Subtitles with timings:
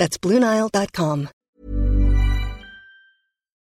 [0.00, 1.28] That's BlueNile.com.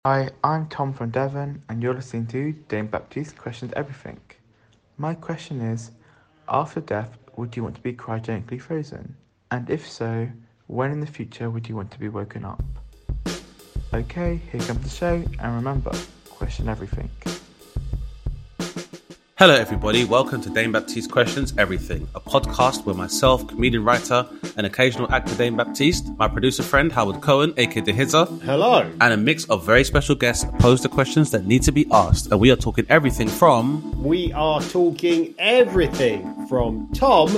[0.05, 4.19] Hi, I'm Tom from Devon, and you're listening to Dane Baptiste Questions Everything.
[4.97, 5.89] My question is
[6.47, 9.15] After death, would you want to be cryogenically frozen?
[9.49, 10.29] And if so,
[10.67, 12.61] when in the future would you want to be woken up?
[13.91, 15.91] Okay, here comes the show, and remember,
[16.29, 17.09] question everything.
[19.39, 20.03] Hello, everybody.
[20.03, 25.35] Welcome to Dane Baptiste Questions Everything, a podcast where myself, comedian writer, and occasional actor
[25.35, 28.91] Dane Baptiste, my producer friend Howard Cohen, aka The Hizzer, Hello.
[28.99, 32.31] and a mix of very special guests pose the questions that need to be asked.
[32.31, 37.29] And we are talking everything from We are talking everything from Tom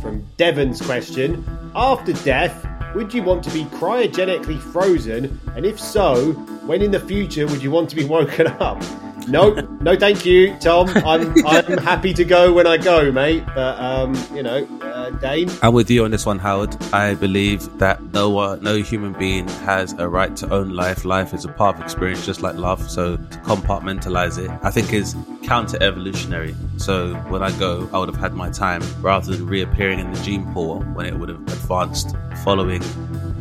[0.00, 5.40] from Devon's question After death, would you want to be cryogenically frozen?
[5.56, 6.34] And if so,
[6.68, 8.80] when in the future would you want to be woken up?
[9.28, 10.88] No, no, thank you, Tom.
[10.88, 13.44] I'm I'm happy to go when I go, mate.
[13.54, 15.50] But um, you know, uh, Dane.
[15.62, 16.76] I'm with you on this one, Howard.
[16.92, 21.04] I believe that no one, no human being has a right to own life.
[21.04, 22.90] Life is a part of experience, just like love.
[22.90, 26.54] So to compartmentalize it, I think is counter-evolutionary.
[26.78, 30.20] So when I go, I would have had my time rather than reappearing in the
[30.22, 32.82] gene pool when it would have advanced following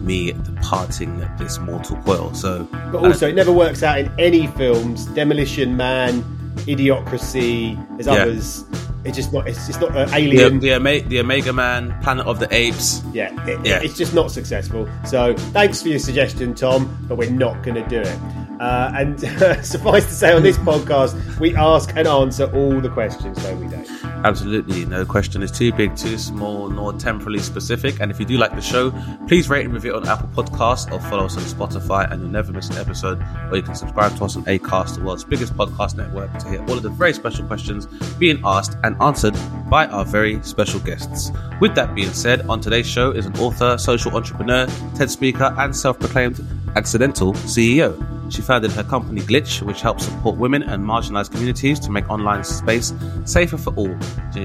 [0.07, 2.33] me departing this mortal coil.
[2.33, 5.05] So, But also, it never works out in any films.
[5.07, 6.23] Demolition Man,
[6.65, 8.23] Idiocracy, there's Yeah.
[8.23, 8.63] others.
[9.05, 9.47] It's just not.
[9.47, 10.59] It's just not uh, Alien.
[10.59, 13.01] the, Oma- the Omega Man, Planet of the Apes.
[13.13, 13.79] Yeah, it, Yeah.
[13.81, 14.87] it's just not successful.
[15.05, 18.19] So thanks for your suggestion, Tom, but we're not going to do it.
[18.59, 19.19] Uh, and
[19.65, 23.67] suffice to say, on this podcast, we ask and answer all the questions, no, we
[23.67, 23.87] don't.
[24.25, 27.99] Absolutely, no question is too big, too small, nor temporally specific.
[27.99, 28.91] And if you do like the show,
[29.27, 32.31] please rate and review it on Apple Podcasts or follow us on Spotify, and you'll
[32.31, 33.23] never miss an episode.
[33.51, 36.61] Or you can subscribe to us on Acast, the world's biggest podcast network, to hear
[36.61, 37.85] all of the very special questions
[38.17, 39.35] being asked and answered
[39.69, 41.31] by our very special guests.
[41.61, 45.75] With that being said, on today's show is an author, social entrepreneur, TED speaker, and
[45.75, 46.39] self-proclaimed
[46.75, 47.95] accidental CEO.
[48.31, 52.43] She founded her company Glitch, which helps support women and marginalized communities to make online
[52.43, 52.93] space
[53.25, 53.97] safer for all.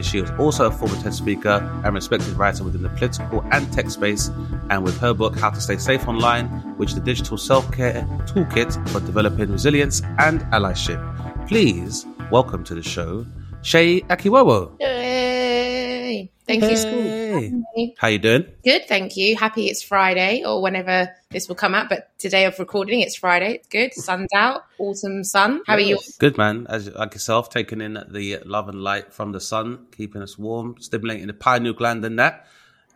[0.03, 3.91] She is also a former TED speaker and respected writer within the political and tech
[3.91, 4.31] space.
[4.71, 6.47] And with her book, How to Stay Safe Online,
[6.77, 11.01] which is the digital self care toolkit for developing resilience and allyship.
[11.49, 13.27] Please welcome to the show,
[13.63, 15.32] Seyi Akiwowo.
[16.47, 17.03] Thank you, school.
[17.03, 17.95] Hey.
[17.99, 18.47] How you doing?
[18.65, 19.37] Good, thank you.
[19.37, 23.55] Happy it's Friday or whenever this will come out, but today of recording, it's Friday.
[23.55, 23.95] It's good.
[23.95, 25.63] Sun's out, autumn sun.
[25.67, 25.99] How are you?
[26.19, 30.23] Good man, as like yourself, taking in the love and light from the sun, keeping
[30.23, 32.47] us warm, stimulating the pineal gland and that.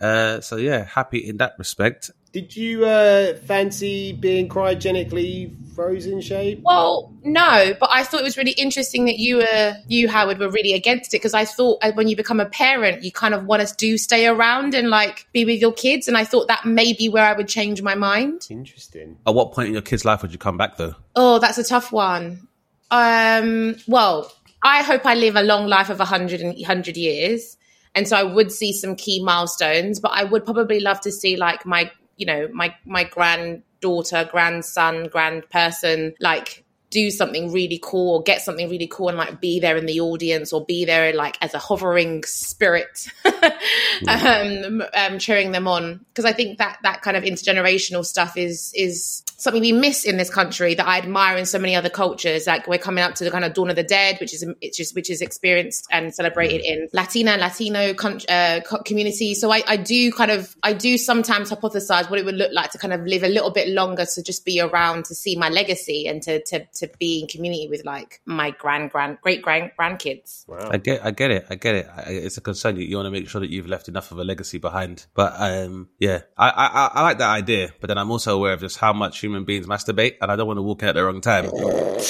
[0.00, 2.10] Uh, so yeah, happy in that respect.
[2.32, 6.60] Did you uh, fancy being cryogenically frozen, Seyi?
[6.62, 10.50] Well, no, but I thought it was really interesting that you were, you Howard, were
[10.50, 13.47] really against it because I thought uh, when you become a parent, you kind of
[13.47, 16.64] want to do stay around and like be with your kids, and I thought that
[16.64, 18.47] may be where I would change my mind.
[18.50, 19.16] Interesting.
[19.26, 20.94] At what point in your kid's life would you come back though?
[21.14, 22.48] Oh, that's a tough one.
[22.91, 24.32] Um, well,
[24.62, 27.56] I hope I live a long life of 100, and 100 years.
[27.94, 31.37] And so I would see some key milestones, but I would probably love to see
[31.37, 38.17] like my, you know, my, my granddaughter, grandson, grand person, like do something really cool
[38.17, 41.13] or get something really cool and like be there in the audience or be there
[41.15, 43.09] like as a hovering spirit
[44.09, 46.05] um, um cheering them on.
[46.09, 50.17] Because i think that that kind of intergenerational stuff is is something we miss in
[50.17, 52.47] this country that i admire in so many other cultures.
[52.47, 54.77] Like we're coming up to the kind of dawn of the dead which is it's
[54.77, 59.35] just which is experienced and celebrated in latina latino con- uh, co- community.
[59.35, 62.71] So I, I do kind of i do sometimes hypothesize what it would look like
[62.71, 65.49] to kind of live a little bit longer to just be around to see my
[65.49, 69.70] legacy and to to, to be in community with like my grand grand great grand
[69.78, 70.69] grandkids Wow.
[70.70, 71.87] I get, I get it, I get it.
[71.94, 72.76] I, it's a concern.
[72.76, 75.06] You, you want to make sure that you've left enough of a legacy behind.
[75.14, 77.70] But um, yeah, I, I, I- I like that idea.
[77.81, 80.46] But then I'm also aware of just how much human beings masturbate, and I don't
[80.46, 81.46] want to walk in at the wrong time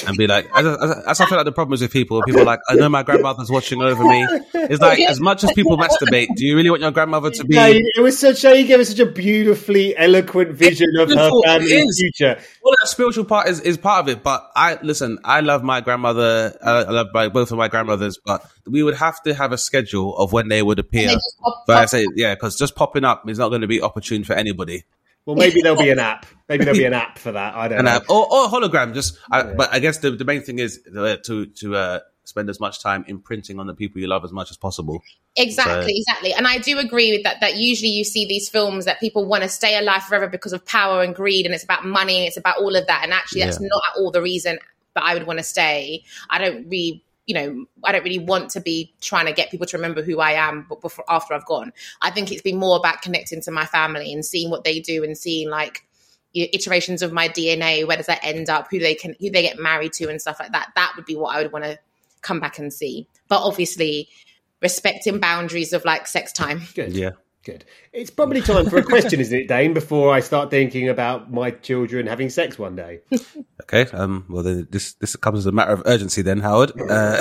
[0.07, 2.23] and be like, as, as, as I feel like the problem is with people.
[2.27, 4.27] People are like, I know my grandmother's watching over me.
[4.55, 7.55] It's like as much as people masturbate, do you really want your grandmother to be?
[7.57, 8.45] Yeah, it was such.
[8.45, 12.41] you gave us such a beautifully eloquent vision of her beautiful, it family's future.
[12.63, 15.19] Well, that spiritual part is, is part of it, but I listen.
[15.23, 16.57] I love my grandmother.
[16.63, 19.59] I, I love my, both of my grandmothers, but we would have to have a
[19.59, 21.09] schedule of when they would appear.
[21.09, 23.67] they just pop- but I say, yeah, because just popping up is not going to
[23.67, 24.85] be opportune for anybody.
[25.27, 26.25] Well, maybe there'll be an app.
[26.49, 27.55] Maybe there'll be an app for that.
[27.55, 27.91] I don't An know.
[27.91, 28.95] app or, or hologram.
[28.95, 32.51] Just, I, but I guess the, the main thing is uh, to to uh, spend
[32.51, 35.03] as much time imprinting on the people you love as much as possible.
[35.37, 36.33] Exactly, So- exactly.
[36.33, 37.41] And I do agree with that.
[37.41, 40.67] That usually you see these films that people want to stay alive forever because of
[40.67, 43.01] power and greed, and it's about money, and it's about all of that.
[43.05, 43.69] And actually, that's Yeah.
[43.71, 44.59] not at all the reason
[44.95, 46.03] that I would want to stay.
[46.29, 49.67] I don't really, you know, I don't really want to be trying to get people
[49.69, 51.73] to remember who I am before after I've gone.
[52.03, 55.05] I think it's been more about connecting to my family and seeing what they do
[55.05, 55.83] and seeing like
[56.35, 57.87] iterations of my DNA.
[57.87, 58.69] Where does that end up?
[58.71, 60.73] Who they can, who they get married to, and stuff like that.
[60.75, 61.79] That would be what I would want to
[62.27, 63.09] come back and see.
[63.29, 64.09] But obviously,
[64.61, 66.63] respecting boundaries of like sex time.
[66.75, 66.93] Good.
[66.93, 67.11] Yeah.
[67.47, 67.65] Good.
[67.93, 69.73] It's probably time for a question, isn't it, Dane?
[69.73, 73.01] Before I start thinking about my children having sex one day.
[73.69, 73.91] Okay.
[73.97, 74.27] Um.
[74.29, 76.23] Well, then this this comes as a matter of urgency.
[76.23, 76.71] Then, Howard.
[76.81, 77.21] Uh,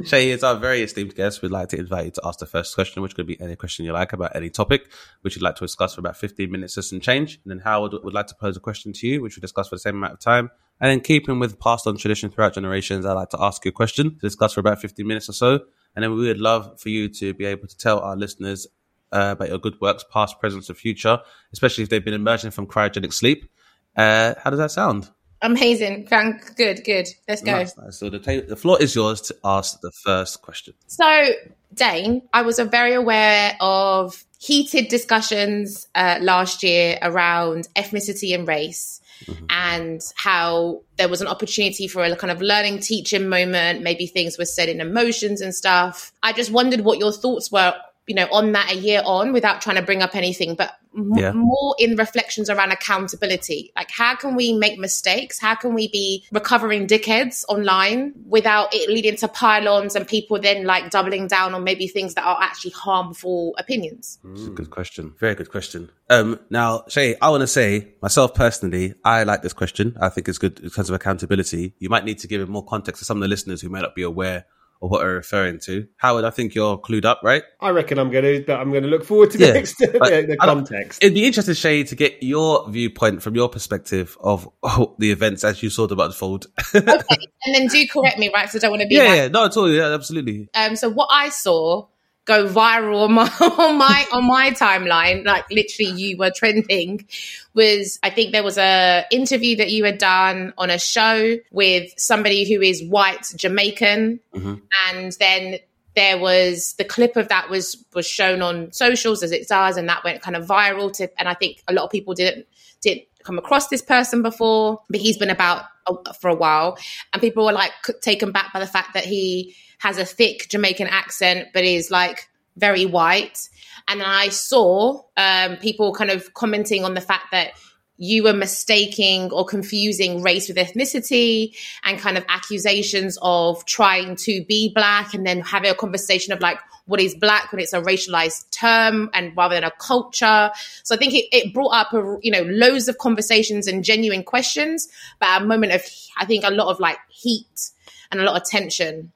[0.00, 1.42] Seyi is our very esteemed guest.
[1.42, 3.84] We'd like to invite you to ask the first question, which could be any question
[3.84, 6.82] you like about any topic, which you'd like to discuss for about fifteen minutes or
[6.82, 7.38] some change.
[7.44, 9.74] And then Howard would like to pose a question to you, which we discuss for
[9.74, 10.50] the same amount of time.
[10.82, 13.72] And then, keeping with passed on tradition throughout generations, I'd like to ask you a
[13.72, 15.60] question to discuss for about fifteen minutes or so.
[15.94, 18.66] And then we would love for you to be able to tell our listeners
[19.12, 21.20] uh, about your good works, past, present, and future,
[21.52, 23.48] especially if they've been emerging from cryogenic sleep.
[23.96, 25.08] Uh, how does that sound?
[25.42, 26.06] Amazing.
[26.06, 27.08] Thank- Good, good.
[27.28, 27.52] Let's go.
[27.52, 27.98] Nice, nice.
[27.98, 30.74] So the, ta- the floor is yours to ask the first question.
[30.86, 31.30] So,
[31.74, 39.00] Dane, I was very aware of heated discussions uh, last year around ethnicity and race.
[39.26, 39.46] Mm-hmm.
[39.50, 43.82] And how there was an opportunity for a kind of learning teaching moment.
[43.82, 46.12] Maybe things were said in emotions and stuff.
[46.22, 47.74] I just wondered what your thoughts were,
[48.06, 51.12] you know, on that a year on without trying to bring up anything, but m-
[51.16, 51.32] Yeah.
[51.32, 53.72] more in reflections around accountability.
[53.76, 55.38] Like, how can we make mistakes?
[55.38, 60.64] How can we be recovering dickheads online without it leading to pylons and people then
[60.64, 64.18] like doubling down on maybe things that are actually harmful opinions?
[64.24, 65.14] A good question.
[65.18, 65.90] Very good question.
[66.10, 69.96] Um, now, Seyi, I want to say myself personally, I like this question.
[70.00, 71.74] I think it's good in terms of accountability.
[71.78, 73.80] You might need to give it more context to some of the listeners who may
[73.80, 74.44] not be aware
[74.82, 75.86] of what we're referring to.
[75.96, 77.44] Howard, I think you're clued up, right?
[77.60, 79.78] I reckon I'm going to, but I'm going to look forward to the Yeah, next
[79.78, 81.02] the, the context.
[81.02, 85.44] It'd be interesting, Seyi, to get your viewpoint from your perspective of oh, the events
[85.44, 86.46] as you saw them unfold.
[86.74, 87.18] Okay.
[87.44, 88.50] and then do correct me, right?
[88.50, 89.70] So I don't want to be yeah, like, yeah, no, at all.
[89.70, 90.48] Yeah, absolutely.
[90.54, 91.86] Um, so what I saw
[92.24, 97.06] go viral on my on my on my timeline, like literally you were trending,
[97.54, 101.92] was I think there was a interview that you had done on a show with
[101.96, 104.54] somebody who is white Jamaican, mm-hmm.
[104.90, 105.58] and then
[105.94, 109.88] there was the clip of that was was shown on socials as it does, and
[109.88, 110.92] that went kind of viral.
[110.94, 112.46] To and I think a lot of people didn't
[112.80, 116.78] didn't come across this person before, but he's been about a, for a while,
[117.12, 120.86] and people were like taken back by the fact that he has a thick Jamaican
[120.86, 123.48] accent, but is like very white.
[123.88, 127.52] And I saw um, people kind of commenting on the fact that
[127.96, 134.44] you were mistaking or confusing race with ethnicity and kind of accusations of trying to
[134.46, 137.80] be black and then having a conversation of like what is black when it's a
[137.80, 140.50] racialized term and rather than a culture
[140.82, 144.24] so i think it, it brought up a, you know loads of conversations and genuine
[144.24, 144.88] questions
[145.20, 145.82] but a moment of
[146.18, 147.70] i think a lot of like heat
[148.10, 149.12] and a lot of tension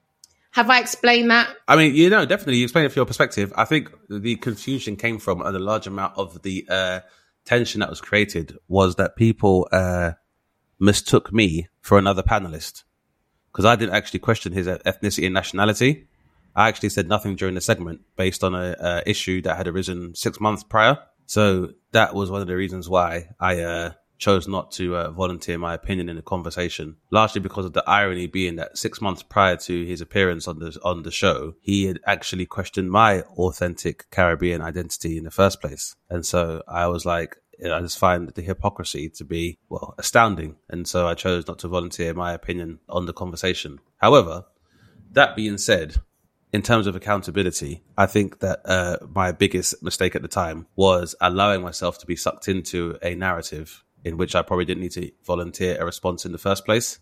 [0.57, 3.53] have i explained that I mean, you know, definitely you explain it from your perspective.
[3.57, 7.01] I think the confusion came from and a large amount of the uh,
[7.45, 10.13] tension that was created was that people uh,
[10.79, 12.85] mistook me for another panelist
[13.53, 16.07] because I didn't actually question his ethnicity and nationality.
[16.55, 20.15] I actually said nothing during the segment based on a, uh issue that had arisen
[20.15, 20.99] six months prior.
[21.27, 25.59] So that was one of the reasons why I uh, chose not to uh, volunteer
[25.59, 29.57] my opinion in the conversation, largely because of the irony being that six months prior
[29.57, 34.63] to his appearance on the on the show, he had actually questioned my authentic Caribbean
[34.63, 37.37] identity in the first place, and so I was like.
[37.59, 40.57] I just find the hypocrisy to be, well, astounding.
[40.69, 43.79] And so I chose not to volunteer my opinion on the conversation.
[43.97, 44.45] However,
[45.13, 45.97] that being said,
[46.53, 51.15] in terms of accountability, I think that uh, my biggest mistake at the time was
[51.21, 55.11] allowing myself to be sucked into a narrative in which I probably didn't need to
[55.25, 57.01] volunteer a response in the first place.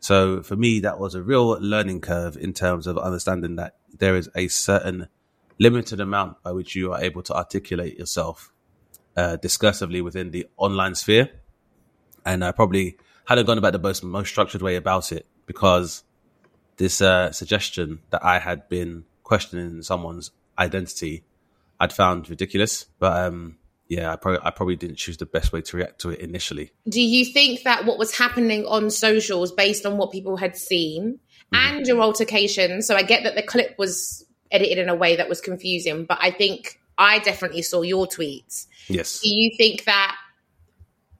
[0.00, 4.14] So for me, that was a real learning curve in terms of understanding that there
[4.14, 5.08] is a certain
[5.58, 8.52] limited amount by which you are able to articulate yourself
[9.16, 11.30] uh, discursively within the online sphere.
[12.26, 16.04] And I probably hadn't gone about the most, most structured way about it because
[16.76, 21.24] this uh, suggestion that I had been questioning someone's identity,
[21.80, 22.84] I'd found ridiculous.
[22.98, 23.56] But um,
[23.90, 26.70] yeah, I probably, I probably didn't choose the best way to react to it initially.
[26.88, 31.18] do you think that what was happening on socials based on what people had seen
[31.52, 31.76] Mm-hmm.
[31.78, 35.28] and your altercation so i get that the clip was edited in a way that
[35.28, 38.66] was confusing but i think I definitely saw your tweets.
[38.86, 39.20] Yes.
[39.20, 40.16] Do you think that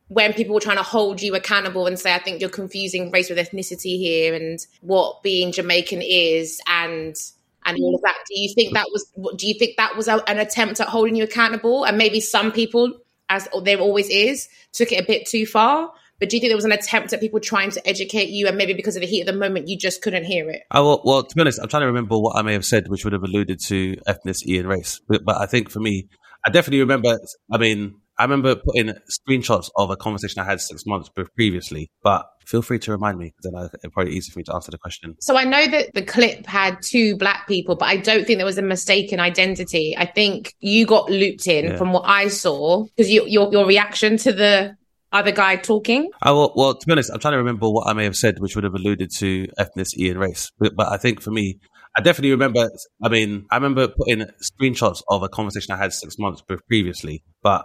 [0.08, 3.30] when people were trying to hold you accountable and say, I think you're confusing race
[3.30, 7.16] with ethnicity here and what being Jamaican is and
[7.64, 10.22] and all of that, do you think that was do you think that was a,
[10.28, 11.84] an attempt at holding you accountable?
[11.84, 12.98] And maybe some people,
[13.28, 15.92] as there always is, took it a bit too far.
[16.18, 18.56] But do you think there was an attempt at people trying to educate you, and
[18.56, 20.62] maybe because of the heat of the moment, you just couldn't hear it?
[20.70, 23.04] Well, well, to be honest, I'm trying to remember what I may have said, which
[23.04, 25.00] would have alluded to ethnicity and race.
[25.08, 26.08] But, but I think for me,
[26.44, 27.18] I definitely remember.
[27.50, 32.26] I mean, I remember putting screenshots of a conversation I had six months previously, but
[32.44, 33.32] feel free to remind me.
[33.40, 35.16] Then it's probably easy for me to answer the question.
[35.20, 38.44] So I know that the clip had two black people, but I don't think there
[38.44, 39.96] was a mistaken identity.
[39.96, 41.76] I think you got looped in yeah.
[41.76, 44.76] from what I saw because you, your your reaction to the
[45.12, 46.10] other guy talking.
[46.20, 48.38] I will, well, to be honest, I'm trying to remember what I may have said,
[48.38, 50.52] which would have alluded to ethnicity and race.
[50.58, 51.58] But, but I think for me,
[51.96, 52.68] I definitely remember.
[53.02, 57.64] I mean, I remember putting screenshots of a conversation I had six months previously, but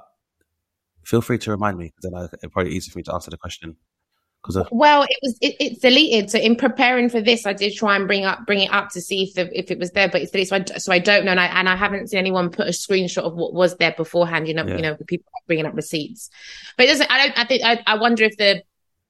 [1.06, 1.94] feel free to remind me.
[2.02, 3.78] Then I, it's probably easier for me to answer the question.
[4.48, 6.30] Of- well, it was it, it's deleted.
[6.30, 9.02] So in preparing for this, I did try and bring up bring it up to
[9.02, 10.50] see if the, if it was there, but it's deleted.
[10.50, 12.72] So I, so I don't know, and I and I haven't seen anyone put a
[12.72, 14.48] screenshot of what was there beforehand.
[14.48, 14.76] You know, yeah.
[14.76, 16.30] you know, people bringing up receipts.
[16.78, 17.12] But it doesn't.
[17.12, 17.40] I don't.
[17.40, 17.64] I think.
[17.64, 18.62] I, I wonder if the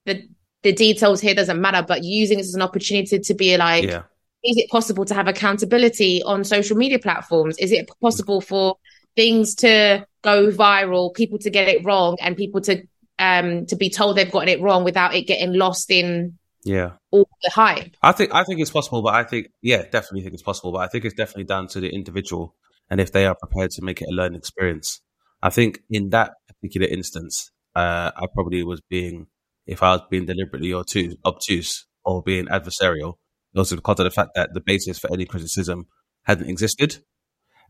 [0.06, 0.26] the
[0.64, 3.84] the details here doesn't matter, but using this as an opportunity to be like.
[3.84, 4.04] Yeah.
[4.48, 7.58] Is it possible to have accountability on social media platforms?
[7.58, 8.78] Is it possible for
[9.16, 12.84] things to go viral, people to get it wrong, and people to
[13.20, 17.30] um to be told they've gotten it wrong without it getting lost in yeah all
[17.44, 17.96] the hype.
[18.02, 20.80] I think I think it's possible, but I think yeah, definitely think it's possible, but
[20.80, 22.56] I think it's definitely down to the individual
[22.90, 25.02] and if they are prepared to make it a learning experience.
[25.42, 29.28] I think in that particular instance, uh, I probably was being,
[29.68, 33.16] if I was being deliberately or too obtuse or being adversarial,
[33.54, 35.88] it was because of the fact that the basis for any criticism
[36.24, 36.98] hadn't existed.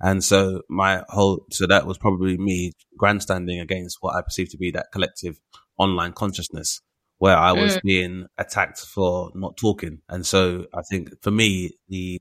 [0.01, 4.57] And so my whole, so that was probably me grandstanding against what I perceived to
[4.57, 5.39] be that collective
[5.77, 6.81] online consciousness
[7.17, 7.81] where I was mm.
[7.83, 9.99] being attacked for not talking.
[10.09, 12.19] And so I think for me, the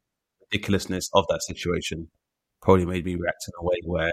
[0.53, 2.09] ridiculousness of that situation
[2.63, 4.13] probably made me react in a way where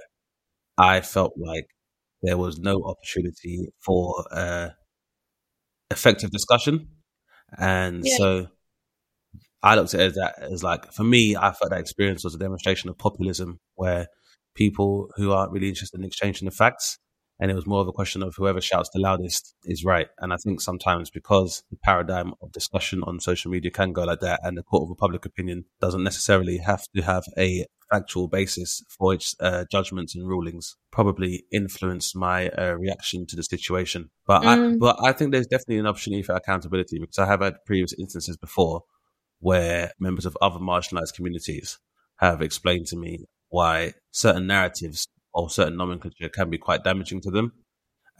[0.77, 1.67] I felt like
[2.23, 4.69] there was no opportunity for uh,
[5.91, 6.87] effective discussion.
[7.57, 8.17] And yeah.
[8.17, 8.47] so
[9.63, 12.35] I looked at it as that as like for me, I felt that experience was
[12.35, 14.07] a demonstration of populism where
[14.55, 16.97] people who aren't really interested in exchanging the facts
[17.41, 20.07] and it was more of a question of whoever shouts the loudest is right.
[20.19, 24.19] And I think sometimes because the paradigm of discussion on social media can go like
[24.19, 28.83] that, and the court of public opinion doesn't necessarily have to have a factual basis
[28.87, 34.11] for its uh, judgments and rulings, probably influenced my uh, reaction to the situation.
[34.27, 34.75] But mm.
[34.75, 37.93] I, but I think there's definitely an opportunity for accountability because I have had previous
[37.97, 38.83] instances before
[39.41, 41.77] where members of other marginalized communities
[42.17, 47.31] have explained to me why certain narratives or certain nomenclature can be quite damaging to
[47.31, 47.51] them.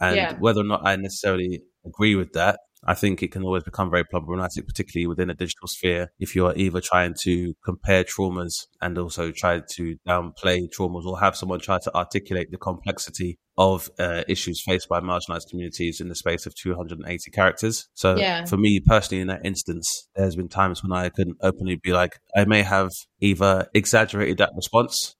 [0.00, 0.36] And yeah.
[0.38, 4.04] whether or not I necessarily agree with that, I think it can always become very
[4.04, 8.98] problematic, particularly within a digital sphere, if you are either trying to compare traumas and
[8.98, 14.22] also try to downplay traumas or have someone try to articulate the complexity of uh,
[14.28, 17.88] issues faced by marginalized communities in the space of 280 characters.
[17.94, 18.44] So yeah.
[18.46, 22.18] for me personally, in that instance, there's been times when I couldn't openly be like,
[22.34, 25.14] I may have either exaggerated that response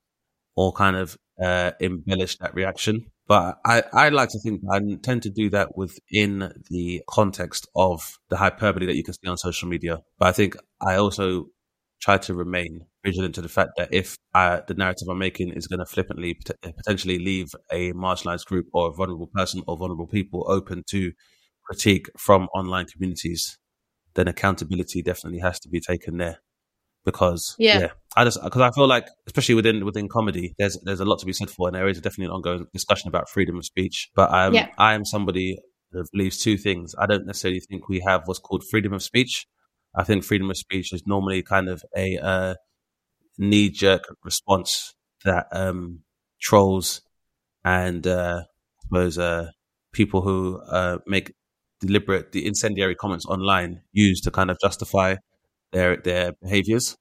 [0.56, 3.06] or kind of uh, embellish that reaction.
[3.32, 8.18] But I, I like to think I tend to do that within the context of
[8.28, 10.00] the hyperbole that you can see on social media.
[10.18, 11.46] But I think I also
[12.02, 15.66] try to remain vigilant to the fact that if I, the narrative I'm making is
[15.66, 20.06] going to flippantly uh, potentially leave a marginalized group or a vulnerable person or vulnerable
[20.06, 21.12] people open to
[21.64, 23.56] critique from online communities,
[24.12, 26.40] then accountability definitely has to be taken there
[27.04, 31.00] because yeah, yeah I just because I feel like especially within within comedy, there's there's
[31.00, 33.56] a lot to be said for, and there is definitely an ongoing discussion about freedom
[33.56, 34.10] of speech.
[34.14, 34.68] But I'm yeah.
[34.78, 35.58] I am somebody
[35.92, 36.94] that believes two things.
[36.98, 39.46] I don't necessarily think we have what's called freedom of speech.
[39.94, 42.54] I think freedom of speech is normally kind of a uh,
[43.38, 44.94] knee jerk response
[45.24, 46.00] that um,
[46.40, 47.02] trolls
[47.64, 49.50] and uh, I suppose uh,
[49.92, 51.32] people who uh, make
[51.80, 55.16] deliberate the incendiary comments online use to kind of justify
[55.72, 56.96] their their behaviors.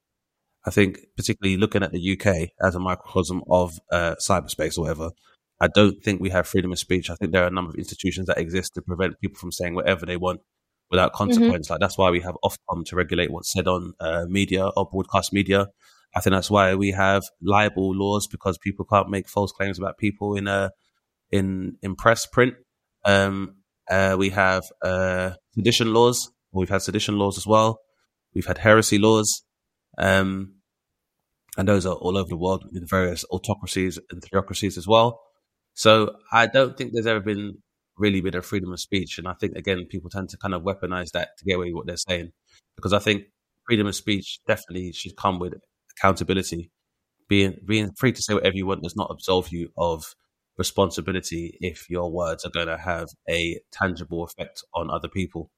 [0.66, 5.10] I think, particularly looking at the UK as a microcosm of uh, cyberspace or whatever,
[5.60, 7.10] I don't think we have freedom of speech.
[7.10, 9.74] I think there are a number of institutions that exist to prevent people from saying
[9.74, 10.42] whatever they want
[10.92, 11.18] without mm-hmm.
[11.18, 11.66] consequence.
[11.66, 11.74] Mm-hmm.
[11.74, 15.34] Like that's why we have Ofcom to regulate what's said on uh, media or broadcast
[15.34, 15.68] media.
[16.16, 19.98] I think that's why we have libel laws because people can't make false claims about
[19.98, 20.70] people in a uh,
[21.32, 22.56] in in press print.
[23.06, 23.56] Um,
[23.90, 26.32] uh, we have uh, sedition laws.
[26.52, 27.80] We've had sedition laws as well.
[28.34, 29.44] We've had heresy laws.
[29.98, 30.56] Um,
[31.58, 35.22] and those are all over the world in various autocracies and theocracies as well.
[35.74, 37.58] So I don't think there's ever been
[37.98, 40.64] really been a freedom of speech, and I think again people tend to kind of
[40.64, 42.32] weaponize that to get away with what they're saying,
[42.76, 43.24] because I think
[43.68, 45.54] freedom of speech definitely should come with
[45.98, 46.72] accountability.
[47.30, 50.04] Being being free to say whatever you want does not absolve you of
[50.58, 55.50] responsibility if your words are going to have a tangible effect on other people.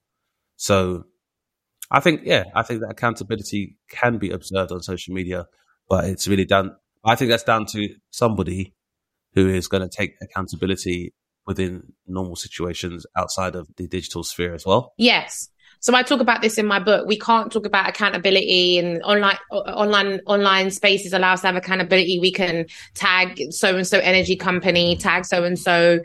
[0.56, 1.06] So
[1.92, 5.46] I think, yeah, I think that accountability can be observed on social media,
[5.90, 6.76] but it's really down.
[7.06, 8.74] I think that's down to somebody
[9.34, 11.14] who is going to take accountability
[11.46, 14.94] within normal situations outside of the digital sphere as well.
[14.98, 15.50] Yes.
[15.84, 17.08] So I talk about this in my book.
[17.08, 22.20] We can't talk about accountability and online online online spaces allow us to have accountability.
[22.20, 26.00] We can tag so and so energy company, tag so and so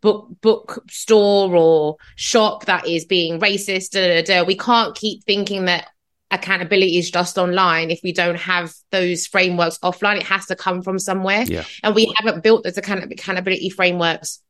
[0.00, 3.90] book book store or shop that is being racist.
[3.90, 4.44] Da, da, da.
[4.44, 5.88] We can't keep thinking that
[6.30, 10.80] accountability is just online if we don't have those frameworks offline it has to come
[10.80, 11.64] from somewhere yeah.
[11.82, 14.40] and we haven't built those accountability frameworks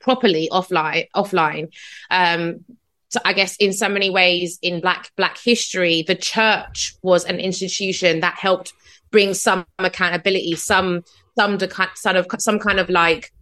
[0.00, 1.72] properly offline offline
[2.10, 2.62] um
[3.14, 7.38] so I guess in so many ways in black black history, the church was an
[7.38, 8.72] institution that helped
[9.12, 11.04] bring some accountability, some
[11.38, 11.56] some
[11.94, 13.32] sort of some kind of like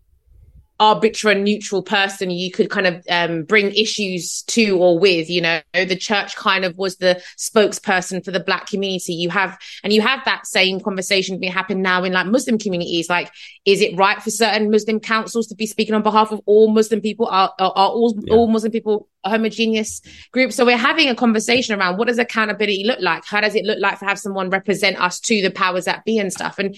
[0.80, 5.60] arbitrary neutral person you could kind of um, bring issues to or with you know?
[5.72, 9.14] The church kind of was the spokesperson for the black community.
[9.14, 13.08] You have and you have that same conversation being happen now in like muslim communities.
[13.08, 13.30] Like
[13.64, 17.00] is it right for certain muslim councils to be speaking on behalf of all muslim
[17.00, 17.26] people?
[17.26, 18.34] Are, are, are all, yeah.
[18.34, 20.00] all muslim people a homogeneous
[20.32, 23.24] group so we're having a conversation around what does accountability look like?
[23.24, 26.18] How does it look like to have someone represent us to the powers that be
[26.18, 26.58] and stuff?
[26.58, 26.76] And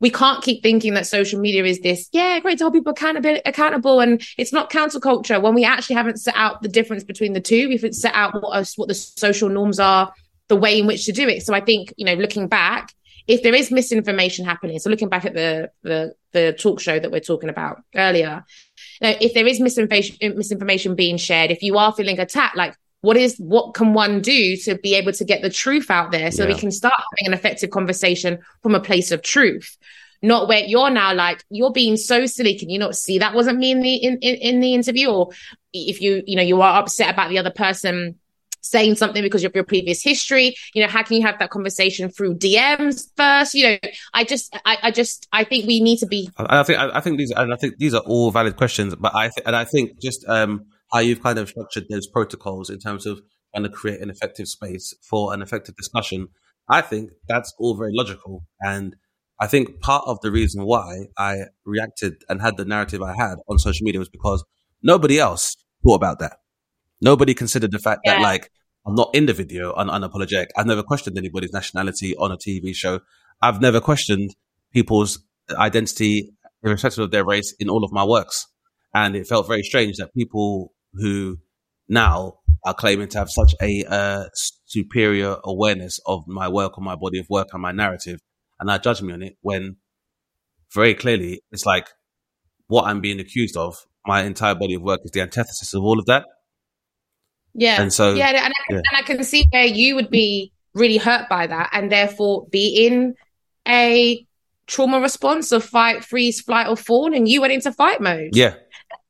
[0.00, 3.38] we can't keep thinking that social media is this, yeah, great to hold people accountable,
[3.44, 7.40] accountable and it's not counterculture when we actually haven't set out the difference between the
[7.40, 7.68] two.
[7.68, 10.12] We've set out what, what the social norms are,
[10.48, 11.42] the way in which to do it.
[11.42, 12.92] So I think, you know, looking back,
[13.26, 17.10] if there is misinformation happening, so looking back at the, the, the talk show that
[17.10, 18.44] we're talking about earlier,
[19.00, 22.74] you know, if there is misinformation, misinformation being shared, if you are feeling attacked, like
[23.02, 26.30] what is what can one do to be able to get the truth out there
[26.30, 26.54] so yeah.
[26.54, 29.76] we can start having an effective conversation from a place of truth?
[30.22, 32.58] Not where you're now like you're being so silly.
[32.58, 35.08] Can you not see that wasn't me in the in, in, in the interview?
[35.08, 35.30] Or
[35.72, 38.18] if you you know you are upset about the other person
[38.62, 42.10] saying something because of your previous history you know how can you have that conversation
[42.10, 43.54] through dms first?
[43.54, 43.78] You know
[44.12, 47.16] i just i, I just i think we need to be i think i think
[47.16, 49.98] these and i think these are all valid questions but i th- and i think
[49.98, 53.20] just um how you've kind of structured those protocols in terms of
[53.54, 56.28] trying to create an effective space for an effective discussion.
[56.68, 58.44] I think that's all very logical.
[58.60, 58.96] And
[59.40, 63.36] I think part of the reason why I reacted and had the narrative I had
[63.48, 64.44] on social media was because
[64.82, 66.38] nobody else thought about that.
[67.00, 68.16] Nobody considered the fact yeah.
[68.16, 68.50] that like
[68.86, 70.46] I'm not in the video on unapologetic.
[70.56, 73.00] I've never questioned anybody's nationality on a TV show.
[73.42, 74.34] I've never questioned
[74.72, 75.18] people's
[75.50, 76.30] identity
[76.62, 78.46] irrespective of their race in all of my works.
[78.94, 81.38] And it felt very strange that people who
[81.88, 84.24] now are claiming to have such a uh,
[84.66, 88.20] superior awareness of my work or my body of work and my narrative,
[88.58, 89.76] and are judging me on it when
[90.72, 91.88] very clearly it's like
[92.68, 93.76] what I'm being accused of.
[94.06, 96.24] My entire body of work is the antithesis of all of that.
[97.52, 98.76] Yeah, and so yeah, and I, yeah.
[98.76, 102.86] and I can see where you would be really hurt by that, and therefore be
[102.86, 103.14] in
[103.66, 104.24] a
[104.66, 108.30] trauma response of fight, freeze, flight, or fawn, and you went into fight mode.
[108.32, 108.54] Yeah,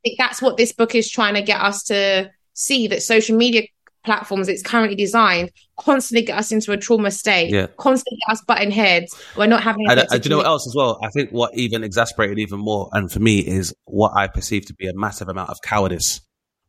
[0.03, 3.63] think that's what this book is trying to get us to see that social media
[4.05, 7.67] platforms it's currently designed constantly get us into a trauma state yeah.
[7.79, 9.15] constantly get us butting heads.
[9.37, 10.99] We're not having and, and uh, do you know what else as well?
[11.03, 14.75] I think what even exasperated even more and for me is what i perceive to
[14.75, 16.21] be a massive amount of cowardice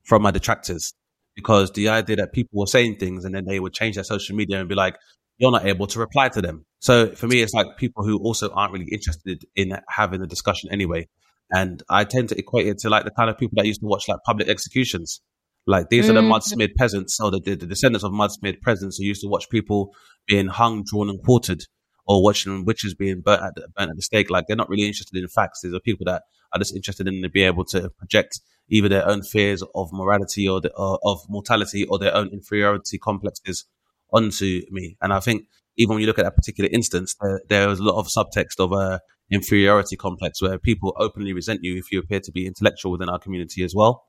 [0.04, 0.94] from my detractors.
[1.36, 4.36] Because the idea that people were saying things and then they would change their social
[4.36, 4.98] media and be like
[5.38, 6.66] you're not able to reply to them.
[6.80, 10.70] So for me it's like people who also aren't really interested in having a discussion
[10.72, 11.08] anyway
[11.52, 13.88] and I tend to equate it to like the kind of people that used to
[13.88, 15.22] watch like public executions.
[15.68, 16.12] Like these mm.
[16.12, 16.32] are the mm.
[16.32, 19.94] mudsmith peasants or the, the, the descendants of mudsmith peasants who used to watch people
[20.28, 21.64] being hung, drawn, and quartered,
[22.08, 24.30] or watching witches being burnt at the, burnt at the stake.
[24.30, 25.62] Like they're not really interested in facts.
[25.62, 29.22] These are people that are just interested in being able to project either their own
[29.22, 33.66] fears of morality or, the, or of mortality or their own inferiority complexes
[34.14, 34.98] onto me.
[35.02, 35.46] And I think
[35.78, 38.60] even when you look at that particular instance, there, there was a lot of subtext
[38.60, 39.00] of uh,
[39.32, 43.20] inferiority complex where people openly resent you if you appear to be intellectual within our
[43.20, 44.06] community as well.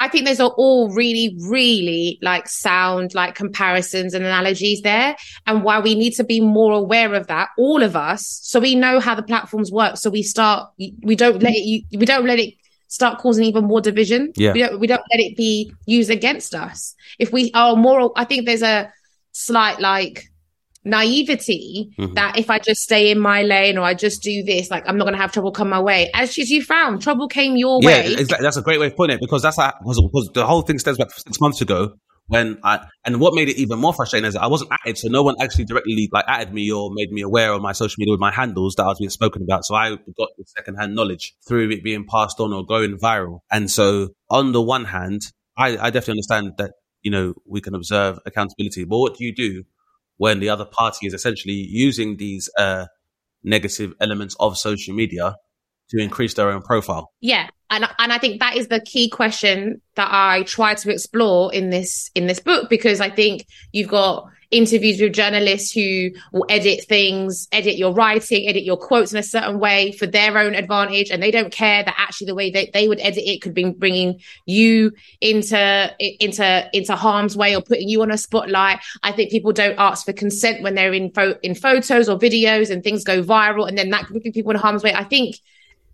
[0.00, 5.16] I think those are all really, really like sound like comparisons and analogies there.
[5.46, 8.76] And why we need to be more aware of that, all of us, so we
[8.76, 9.96] know how the platforms work.
[9.96, 12.54] So we start, we don't let it, we don't let it
[12.86, 14.32] start causing even more division.
[14.36, 14.52] Yeah.
[14.52, 16.94] We don't, we don't let it be used against us.
[17.18, 18.92] If we are more, I think there's a
[19.32, 20.30] slight like
[20.88, 22.14] naivety mm-hmm.
[22.14, 24.96] that if I just stay in my lane or I just do this, like I'm
[24.98, 26.10] not going to have trouble come my way.
[26.14, 28.08] As you found, trouble came your yeah, way.
[28.08, 28.44] Yeah, exactly.
[28.44, 30.78] That's a great way of putting it because that's like, because, because the whole thing
[30.78, 31.94] stems back six months ago
[32.28, 35.22] when I, and what made it even more frustrating is I wasn't it, so no
[35.22, 38.20] one actually directly like added me or made me aware on my social media with
[38.20, 39.64] my handles that I was being spoken about.
[39.64, 43.40] So I got the secondhand knowledge through it being passed on or going viral.
[43.50, 45.22] And so on the one hand,
[45.56, 49.34] I, I definitely understand that, you know, we can observe accountability, but what do you
[49.34, 49.64] do
[50.18, 52.86] when the other party is essentially using these uh,
[53.42, 55.34] negative elements of social media
[55.90, 57.10] to increase their own profile.
[57.20, 61.52] Yeah, and and I think that is the key question that I try to explore
[61.52, 66.46] in this in this book because I think you've got interviews with journalists who will
[66.48, 70.54] edit things, edit your writing, edit your quotes in a certain way for their own
[70.54, 73.54] advantage, and they don't care that actually the way they, they would edit it could
[73.54, 78.78] be bringing you into into into harm's way or putting you on a spotlight.
[79.02, 82.70] I think people don't ask for consent when they're in fo- in photos or videos,
[82.70, 84.94] and things go viral, and then that could put people in harm's way.
[84.94, 85.36] I think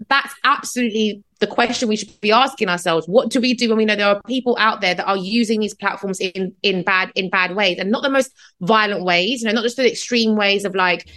[0.08, 3.84] that's absolutely the question we should be asking ourselves what do we do when we
[3.84, 7.28] know there are people out there that are using these platforms in in bad in
[7.28, 10.64] bad ways and not the most violent ways you know not just the extreme ways
[10.64, 11.08] of like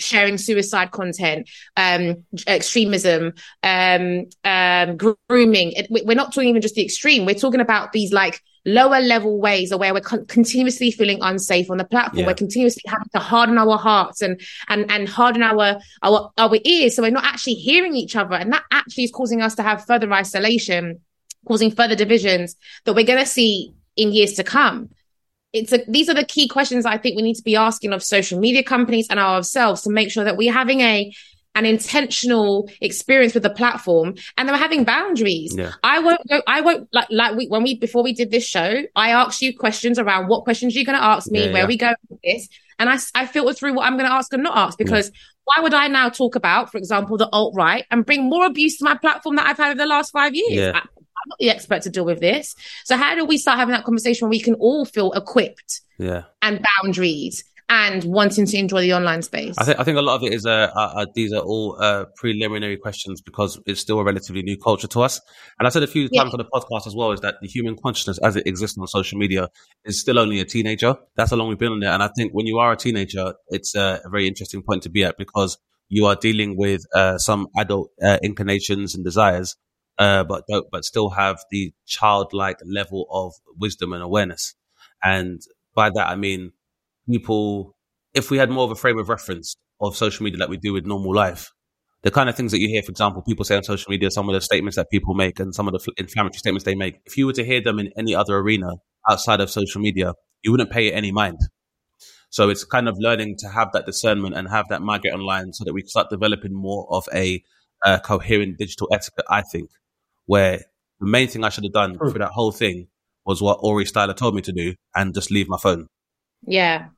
[0.00, 5.74] sharing suicide content, um, extremism, um, um, grooming.
[5.90, 7.26] We're not talking even just the extreme.
[7.26, 11.70] We're talking about these like lower level ways or where we're con- continuously feeling unsafe
[11.70, 12.20] on the platform.
[12.20, 12.26] Yeah.
[12.26, 16.96] We're continuously having to harden our hearts and and and harden our our our ears,
[16.96, 19.86] so we're not actually hearing each other, and that actually is causing us to have
[19.86, 21.00] further isolation,
[21.46, 24.90] causing further divisions that we're going to see in years to come
[25.52, 28.02] it's a, these are the key questions I think we need to be asking of
[28.02, 31.12] social media companies and ourselves to make sure that we're having a
[31.60, 35.54] an intentional experience with the platform and they were having boundaries.
[35.54, 35.72] Yeah.
[35.82, 38.82] I won't go, I won't like, like we, when we, before we did this show,
[38.96, 41.68] I asked you questions around what questions you're going to ask me, yeah, where yeah.
[41.68, 42.48] we go with this.
[42.78, 45.12] And I, I filtered through what I'm going to ask and not ask because
[45.44, 48.78] why would I now talk about, for example, the alt right and bring more abuse
[48.78, 50.74] to my platform that I've had over the last five years?
[50.74, 52.56] I, I'm not the expert to deal with this.
[52.84, 55.82] So how do we start having that conversation where we can all feel equipped?
[55.98, 56.22] Yeah.
[56.40, 59.54] And boundaries and wanting to enjoy the online space?
[59.56, 61.76] I think I think a lot of it is uh, uh, uh, these are all
[61.80, 65.20] uh, preliminary questions because it's still a relatively new culture to us.
[65.58, 67.76] And I said a few times on the podcast as well is that the human
[67.82, 69.48] consciousness as it exists on social media
[69.84, 70.96] is still only a teenager.
[71.16, 71.92] That's how long we've been on there.
[71.92, 75.04] And I think when you are a teenager, it's a very interesting point to be
[75.04, 75.56] at because
[75.88, 79.56] you are dealing with uh, some adult uh, inclinations and desires
[80.00, 84.54] uh, but but still have the childlike level of wisdom and awareness.
[85.04, 85.40] And
[85.74, 86.52] by that I mean
[87.10, 87.74] people.
[88.14, 90.72] If we had more of a frame of reference of social media like we do
[90.72, 91.52] with normal life,
[92.02, 94.28] the kind of things that you hear, for example, people say on social media, some
[94.28, 97.16] of the statements that people make and some of the inflammatory statements they make, if
[97.16, 98.76] you were to hear them in any other arena
[99.08, 101.38] outside of social media, you wouldn't pay it any mind.
[102.30, 105.64] So it's kind of learning to have that discernment and have that migrate online so
[105.64, 107.42] that we start developing more of a,
[107.84, 109.70] a coherent digital etiquette, I think
[110.26, 110.60] where
[111.00, 112.86] the main thing I should have done for that whole thing
[113.26, 115.88] was what Ori Styler told me to do and just leave my phone.
[116.46, 116.88] Yeah.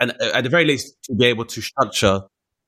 [0.00, 2.22] And uh, at the very least, to be able to structure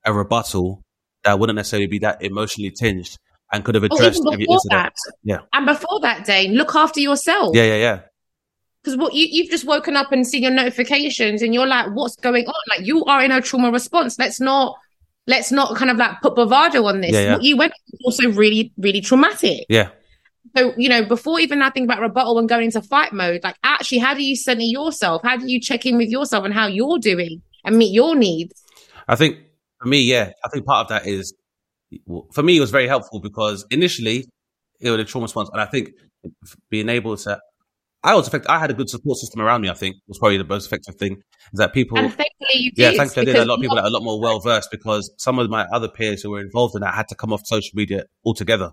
[0.05, 0.83] a rebuttal
[1.25, 3.17] that wouldn't necessarily be that emotionally tinged
[3.53, 4.93] and could have addressed oh, every incident.
[4.95, 4.95] That.
[5.23, 5.39] Yeah.
[5.53, 7.55] And before that, Dane, look after yourself.
[7.55, 8.01] Yeah, yeah, yeah.
[8.83, 12.17] Because what you, you've just woken up and seen your notifications and you're like, what's
[12.17, 12.55] going on?
[12.69, 14.19] Like you are in a trauma response.
[14.19, 14.77] Let's not
[15.27, 17.13] let's not kind of like put bravado on this.
[17.13, 17.33] Yeah, yeah.
[17.35, 17.73] What you went
[18.05, 19.67] also really, really traumatic.
[19.69, 19.91] Yeah.
[20.57, 23.57] So, you know, before even I think about rebuttal and going into fight mode, like
[23.63, 25.23] actually, how do you center yourself?
[25.23, 28.63] How do you check in with yourself and how you're doing and meet your needs?
[29.09, 29.39] I think
[29.81, 31.35] for me, yeah, I think part of that is
[32.33, 34.27] for me, it was very helpful because initially
[34.81, 35.51] it was a trauma response.
[35.53, 35.91] And I think
[36.71, 37.41] being able to
[38.05, 38.51] I was effective.
[38.51, 39.71] I had a good support system around me.
[39.71, 41.23] I think was probably the most effective thing.
[41.53, 41.99] Is that people?
[41.99, 42.83] And thankfully you did.
[42.83, 43.43] Yeah, thankfully I did.
[43.43, 45.67] A lot of people that are a lot more well versed because some of my
[45.73, 48.73] other peers who were involved in that had to come off social media altogether.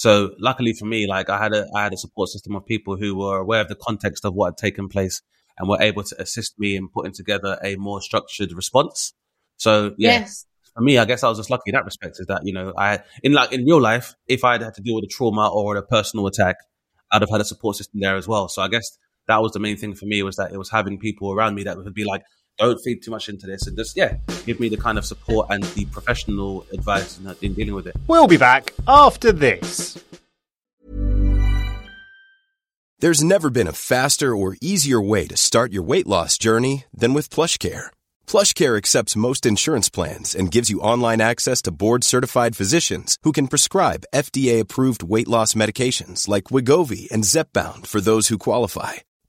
[0.00, 2.96] So luckily for me, like I had a I had a support system of people
[2.96, 5.20] who were aware of the context of what had taken place
[5.58, 9.12] and were able to assist me in putting together a more structured response.
[9.58, 10.46] So yeah, yes.
[10.74, 12.16] for me, I guess I was just lucky in that respect.
[12.18, 14.80] Is that you know I in like in real life, if I had had to
[14.80, 16.56] deal with a trauma or a personal attack,
[17.12, 18.48] I'd have had a support system there as well.
[18.48, 18.96] So I guess
[19.28, 21.64] that was the main thing for me was that it was having people around me
[21.64, 22.22] that would be like,
[22.60, 25.48] don't feed too much into this and just, yeah, give me the kind of support
[25.50, 27.96] and the professional advice in, in dealing with it.
[28.06, 30.02] We'll be back after this.
[33.00, 37.14] There's never been a faster or easier way to start your weight loss journey than
[37.14, 37.86] with plush PlushCare.
[38.26, 43.48] PlushCare accepts most insurance plans and gives you online access to board-certified physicians who can
[43.48, 48.94] prescribe FDA-approved weight loss medications like Wegovy and Zepbound for those who qualify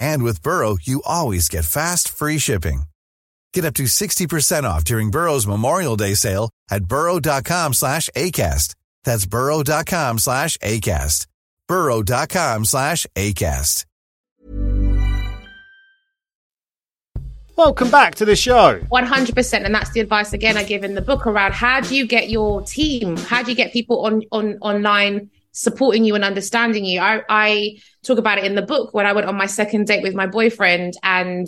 [0.00, 2.84] And with Burrow, you always get fast, free shipping.
[3.52, 8.74] Get up to 60% off during Burrow's Memorial Day sale at burrow.com slash ACAST.
[9.04, 11.26] That's burrow.com slash ACAST.
[11.68, 13.84] burrow.com slash ACAST.
[17.60, 18.78] Welcome back to the show.
[18.90, 22.06] 100% and that's the advice again i give in the book around how do you
[22.06, 26.84] get your team how do you get people on on online supporting you and understanding
[26.84, 29.86] you i i talk about it in the book when i went on my second
[29.86, 31.46] date with my boyfriend and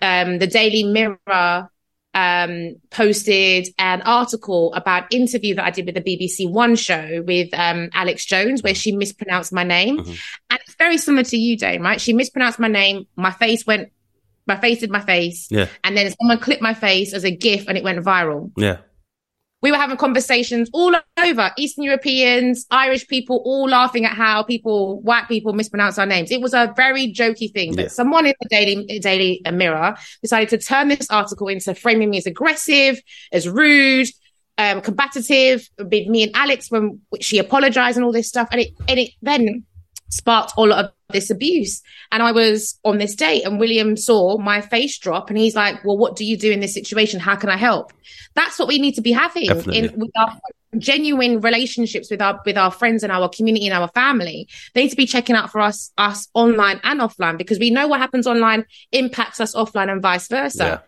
[0.00, 1.68] um, the daily mirror
[2.14, 7.48] um, posted an article about interview that i did with the bbc one show with
[7.54, 10.18] um, alex jones where she mispronounced my name Mhm.
[10.50, 13.90] and it's very similar to you dane right she mispronounced my name my face went
[14.46, 15.66] my face did my face Yeah.
[15.84, 18.78] and then someone clipped my face as a gif and it went viral Yeah.
[19.60, 25.00] We were having conversations all over Eastern Europeans, Irish people, all laughing at how people,
[25.00, 26.30] white people mispronounce our names.
[26.30, 27.88] It was a very jokey thing, but Yeah.
[27.88, 32.26] someone in the Daily, Daily Mirror decided to turn this article into framing me as
[32.26, 33.00] aggressive,
[33.32, 34.08] as rude,
[34.58, 38.48] um, combative with me and Alex when she apologized and all this stuff.
[38.52, 39.64] And it, and it then
[40.08, 41.82] sparked all of this abuse.
[42.12, 45.84] And I was on this date and William saw my face drop and he's like,
[45.84, 47.20] well, what do you do in this situation?
[47.20, 47.92] How can I help?
[48.34, 49.78] That's what we need to be having Definitely.
[49.78, 50.38] in with our
[50.76, 54.48] genuine relationships with our with our friends and our community and our family.
[54.74, 57.88] They need to be checking out for us us online and offline because we know
[57.88, 60.64] what happens online impacts us offline and vice versa.
[60.64, 60.78] Yeah.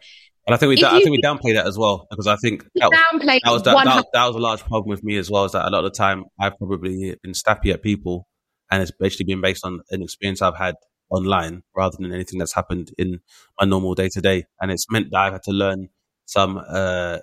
[0.47, 2.65] And I think we If I think we downplay that as well because I think
[2.75, 5.45] that, downplay that was that, that, that was a large problem with me as well.
[5.45, 8.27] Is that a lot of the time I've probably been snappy at people,
[8.71, 10.77] and it's basically been based on an experience I've had
[11.11, 13.21] online rather than anything that's happened in
[13.61, 15.89] my normal day to day, and it's meant that I've had to learn
[16.27, 16.63] some.
[16.69, 17.19] uh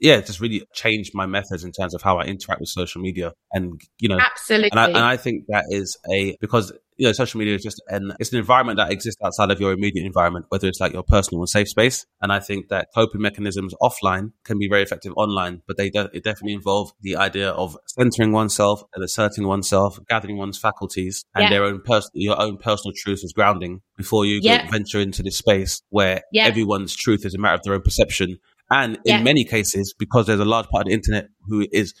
[0.00, 3.00] yeah, it just really changed my methods in terms of how I interact with social
[3.00, 4.70] media, and you know, absolutely.
[4.72, 7.82] and I, and I think that is a because you know social media is just
[7.88, 11.02] an it's an environment that exists outside of your immediate environment, whether it's like your
[11.02, 12.06] personal and safe space.
[12.22, 16.10] And I think that coping mechanisms offline can be very effective online, but they de-
[16.12, 21.44] it definitely involve the idea of centering oneself and asserting oneself, gathering one's faculties and
[21.44, 21.50] Yeah.
[21.50, 24.70] their own personal your own personal truth as grounding before you go- Yeah.
[24.70, 26.46] venture into this space where Yeah.
[26.46, 28.38] everyone's truth is a matter of their own perception.
[28.70, 29.22] And in Yeah.
[29.22, 31.94] many cases, because there's a large part of the internet who is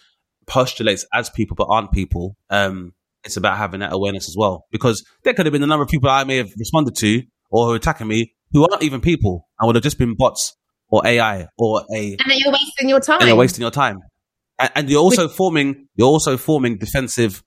[0.46, 2.92] postulates as people but aren't people, um,
[3.24, 4.66] it's about having that awareness as well.
[4.70, 7.66] Because there could have been a number of people I may have responded to or
[7.66, 10.56] who are attacking me who aren't even people and would have just been bots
[10.88, 13.18] or AI or a and then you're wasting your time.
[13.20, 13.98] and you're wasting your time.
[14.58, 17.42] And, and you're also forming you're also forming defensive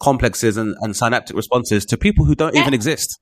[0.00, 2.60] complexes and, and synaptic responses to people who don't Yeah.
[2.62, 3.18] even exist.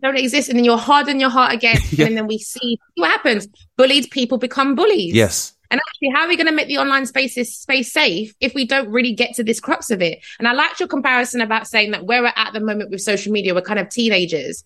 [0.00, 2.06] Don't exist, and then you're harden your heart again, Yeah.
[2.06, 3.48] and then we see what happens.
[3.76, 5.14] Bullied people become bullies.
[5.14, 5.52] Yes.
[5.70, 8.66] And actually, how are we going to make the online spaces space safe if we
[8.66, 10.18] don't really get to this crux of it?
[10.38, 13.32] And I liked your comparison about saying that where we're at the moment with social
[13.32, 14.64] media, we're kind of teenagers.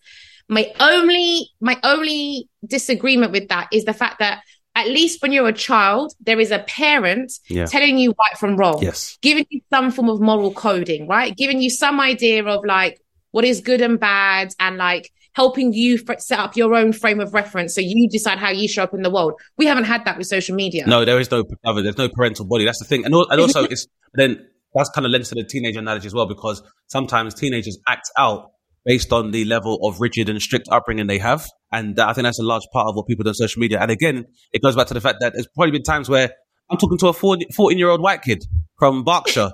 [0.49, 4.43] My only, my only disagreement with that is the fact that
[4.75, 7.67] at least when you're a child, there is a parent Yeah.
[7.67, 9.17] telling you right from wrong Yes.
[9.23, 11.37] giving you some form of moral coding, right?
[11.37, 16.03] Giving you some idea of like what is good and bad and like helping you
[16.09, 18.95] f- set up your own frame of reference so you decide how you show up
[18.95, 19.35] in the world.
[19.59, 20.87] We haven't had that with social media.
[20.87, 21.83] No, there is no other.
[21.83, 22.65] There's no parental body.
[22.65, 25.79] That's the thing, and, and also it's then that's kind of lends to the teenager
[25.79, 28.51] analogy as well because sometimes teenagers act out
[28.87, 32.41] based on the level of rigid and strict upbringing they have, and I think that's
[32.41, 33.79] a large part of what people do on social media.
[33.81, 36.31] And again, it goes back to the fact that there's probably been times where
[36.71, 38.43] I'm talking to a 14 year old white kid
[38.79, 39.51] from Berkshire,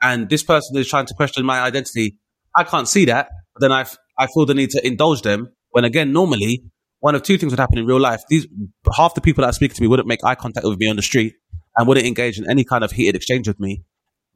[0.00, 2.16] and this person is trying to question my identity.
[2.54, 5.52] I can't see that, but then I f- I feel the need to indulge them.
[5.70, 6.64] When again, normally
[7.00, 8.22] one of two things would happen in real life.
[8.28, 8.46] These
[8.94, 11.02] half the people that speak to me wouldn't make eye contact with me on the
[11.02, 11.34] street
[11.76, 13.84] and wouldn't engage in any kind of heated exchange with me.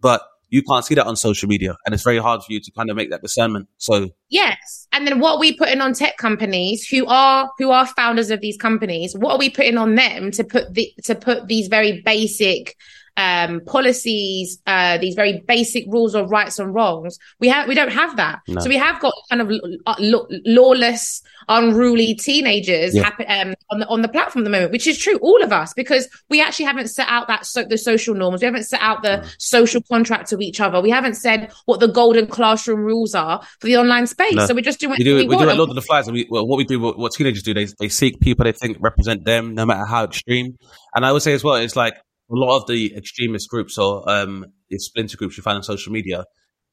[0.00, 2.70] But you can't see that on social media, and it's very hard for you to
[2.72, 3.68] kind of make that discernment.
[3.78, 4.88] So Yes.
[4.92, 8.56] And then what we putting on tech companies who are who are founders of these
[8.56, 9.14] companies?
[9.16, 12.76] What are we putting on them to put the to put these very basic
[13.20, 17.18] um, policies, uh, these very basic rules of rights and wrongs.
[17.38, 18.40] We have we don't have that.
[18.48, 18.60] No.
[18.60, 19.50] So we have got kind of
[19.86, 23.04] uh, lawless, unruly teenagers Yeah.
[23.04, 25.52] happen, um, on the on the platform at the moment, which is true, all of
[25.52, 28.40] us, because we actually haven't set out that so, the social norms.
[28.40, 30.80] We haven't set out the social contract to each other.
[30.80, 34.34] We haven't said what the golden classroom rules are for the online space.
[34.34, 34.46] No.
[34.46, 35.28] So we're just doing what we do we.
[35.28, 37.12] We do a lot of the flies, and we well, what we do, what, what
[37.12, 40.56] teenagers do, they they seek people they think represent them, no matter how extreme.
[40.94, 41.94] And I would say as well, it's like
[42.30, 45.92] a lot of the extremist groups or um, the splinter groups you find on social
[45.92, 46.24] media.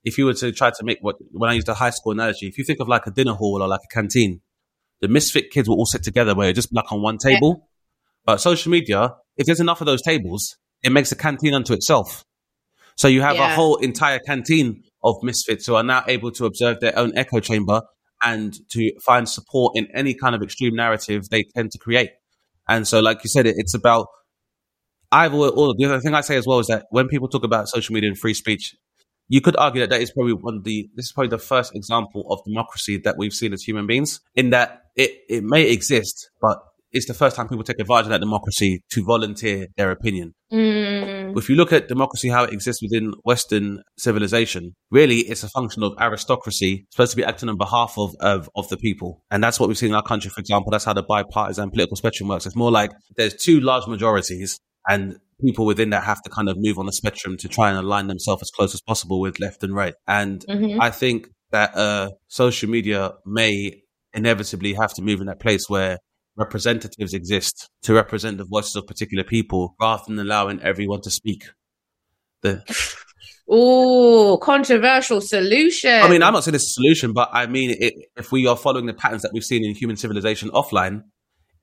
[0.04, 2.48] If you were to try to make what when I used the high school analogy,
[2.48, 4.42] if you think of like a dinner hall or like a canteen,
[5.02, 7.68] the misfit kids will all sit together where it's just like on one table.
[8.26, 12.24] But social media, if there's enough of those tables, it makes a canteen unto itself.
[12.96, 16.80] So you have a whole entire canteen of misfits who are now able to observe
[16.80, 17.82] their own echo chamber
[18.24, 22.12] and to find support in any kind of extreme narrative they tend to create.
[22.68, 24.08] And so, like you said, it, it's about
[25.12, 27.70] I've all, the other thing I say as well is that when people talk about
[27.70, 28.76] social media and free speech,
[29.30, 31.76] you could argue that that is probably one of the this is probably the first
[31.76, 34.20] example of democracy that we've seen as human beings.
[34.36, 36.58] In that it it may exist, but
[36.92, 40.34] it's the first time people take advantage of that democracy to volunteer their opinion.
[40.52, 45.50] Mm, If you look at democracy, how it exists within Western civilization, really it's a
[45.50, 49.22] function of aristocracy supposed to be acting on behalf of, of, of the people.
[49.30, 50.72] And that's what we've seen in our country, for example.
[50.72, 52.46] That's how the bipartisan political spectrum works.
[52.46, 56.58] It's more like there's two large majorities and people within that have to kind of
[56.58, 59.64] move on the spectrum to try and align themselves as close as possible with left
[59.64, 59.94] and right.
[60.08, 60.80] And mhm.
[60.82, 63.82] I think that uh, social media may
[64.14, 66.00] inevitably have to move in that place where
[66.36, 71.46] representatives exist to represent the voices of particular people rather than allowing everyone to speak.
[72.42, 72.64] The,
[73.54, 75.90] Ooh, controversial solution.
[75.90, 78.58] I mean, I'm not saying it's a solution, but I mean, it, if we are
[78.58, 81.04] following the patterns that we've seen in human civilization offline,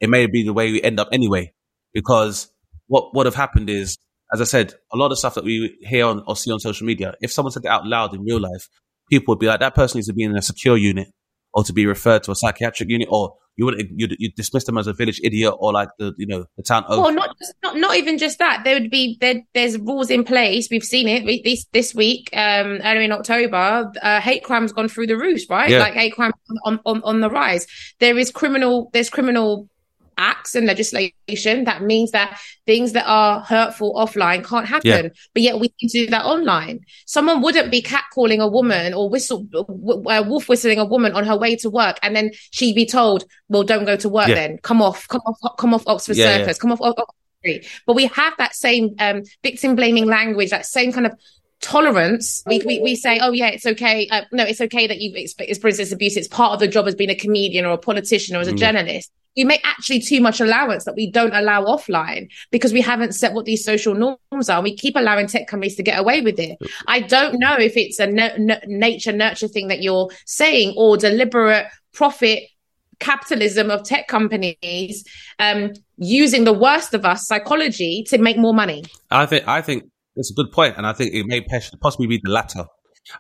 [0.01, 1.53] it may be the way we end up anyway.
[1.93, 2.51] Because
[2.87, 3.99] what would have happened is,
[4.33, 6.87] as I said, a lot of stuff that we hear on or see on social
[6.87, 8.69] media, if someone said it out loud in real life,
[9.11, 11.09] people would be like, that person needs to be in a secure unit
[11.53, 14.79] or to be referred to a psychiatric unit or you would you you dismiss them
[14.79, 17.03] as a village idiot or like the you know the town oaf.
[17.03, 18.65] Well, not just, not not even just that.
[18.65, 20.69] There would be there, there's rules in place.
[20.71, 23.93] We've seen it we, this this week, um, early in October.
[24.03, 25.71] Uh, hate crime's gone through the roof, right?
[25.71, 25.79] Yeah.
[25.79, 26.33] Like hate crime
[26.65, 27.67] on, on on the rise.
[28.01, 28.91] There is criminal.
[28.93, 29.69] There's criminal
[30.19, 34.89] acts and legislation that means that things that are hurtful offline can't happen.
[34.91, 35.09] Yeah.
[35.33, 36.81] but yet we can do that online.
[37.07, 41.37] Someone wouldn't be catcalling a woman or whistle uh, wolf whistling a woman on her
[41.37, 44.35] way to work and then she'd be told well don't go to work Yeah.
[44.35, 44.59] then.
[44.59, 48.33] Come off come off come off oxford Yeah, circus come off Oxford but we have
[48.39, 51.13] that same um, victim blaming language that same kind of
[51.61, 52.43] tolerance.
[52.47, 55.41] We, we, we say oh yeah it's okay uh, no it's okay that you've exp-
[55.41, 58.37] experienced this abuse it's part of the job as being a comedian or a politician
[58.37, 58.59] or as a Mm.
[58.59, 63.15] journalist we make actually too much allowance that we don't allow offline because we haven't
[63.15, 64.63] set what these social norms are.
[64.63, 66.59] We keep allowing tech companies to get away with it.
[66.87, 70.97] I don't know if it's a n- n- nature nurture thing that you're saying or
[70.97, 72.45] deliberate profit
[73.01, 75.05] capitalism of tech companies
[75.39, 78.85] um, using the worst of us psychology to make more money.
[79.11, 79.85] I think I think
[80.17, 81.45] it's a good point, and I think it may
[81.81, 82.65] possibly be the latter.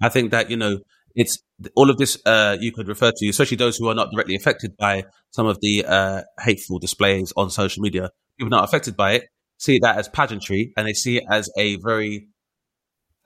[0.00, 0.78] I think that you know
[1.14, 1.38] it's
[1.76, 4.72] all of this uh, you could refer to, especially those who are not directly affected
[4.76, 8.10] by some of the uh, hateful displays on social media.
[8.38, 9.24] People not affected by it
[9.58, 12.28] see that as pageantry, and they see it as a very,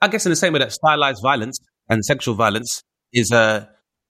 [0.01, 3.65] I guess, in the same way that stylized violence and sexual violence is uh,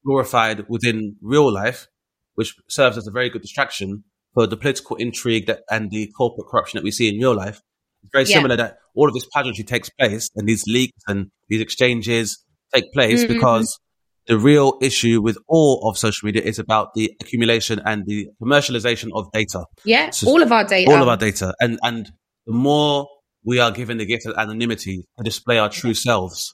[0.05, 1.87] glorified within real life,
[2.35, 6.47] which serves as a very good distraction for the political intrigue that, and the corporate
[6.47, 7.61] corruption that we see in real life.
[8.03, 8.35] It's very Yeah.
[8.35, 12.91] similar that all of this pageantry takes place and these leaks and these exchanges take
[12.93, 13.27] place Mhm.
[13.29, 13.79] because
[14.27, 19.09] the real issue with all of social media is about the accumulation and the commercialization
[19.15, 20.91] of data Yeah, So- all of our data.
[20.91, 21.53] all of our data.
[21.59, 22.11] And and
[22.45, 23.07] the more
[23.43, 26.53] we are given the gift of anonymity to display our true selves,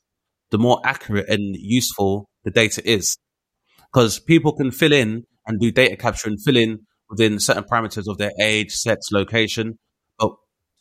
[0.51, 3.17] the more accurate and useful the data is.
[3.91, 8.08] Because people can fill in and do data capture and fill in within certain parameters
[8.08, 9.78] of their age, sex, location.
[10.19, 10.30] But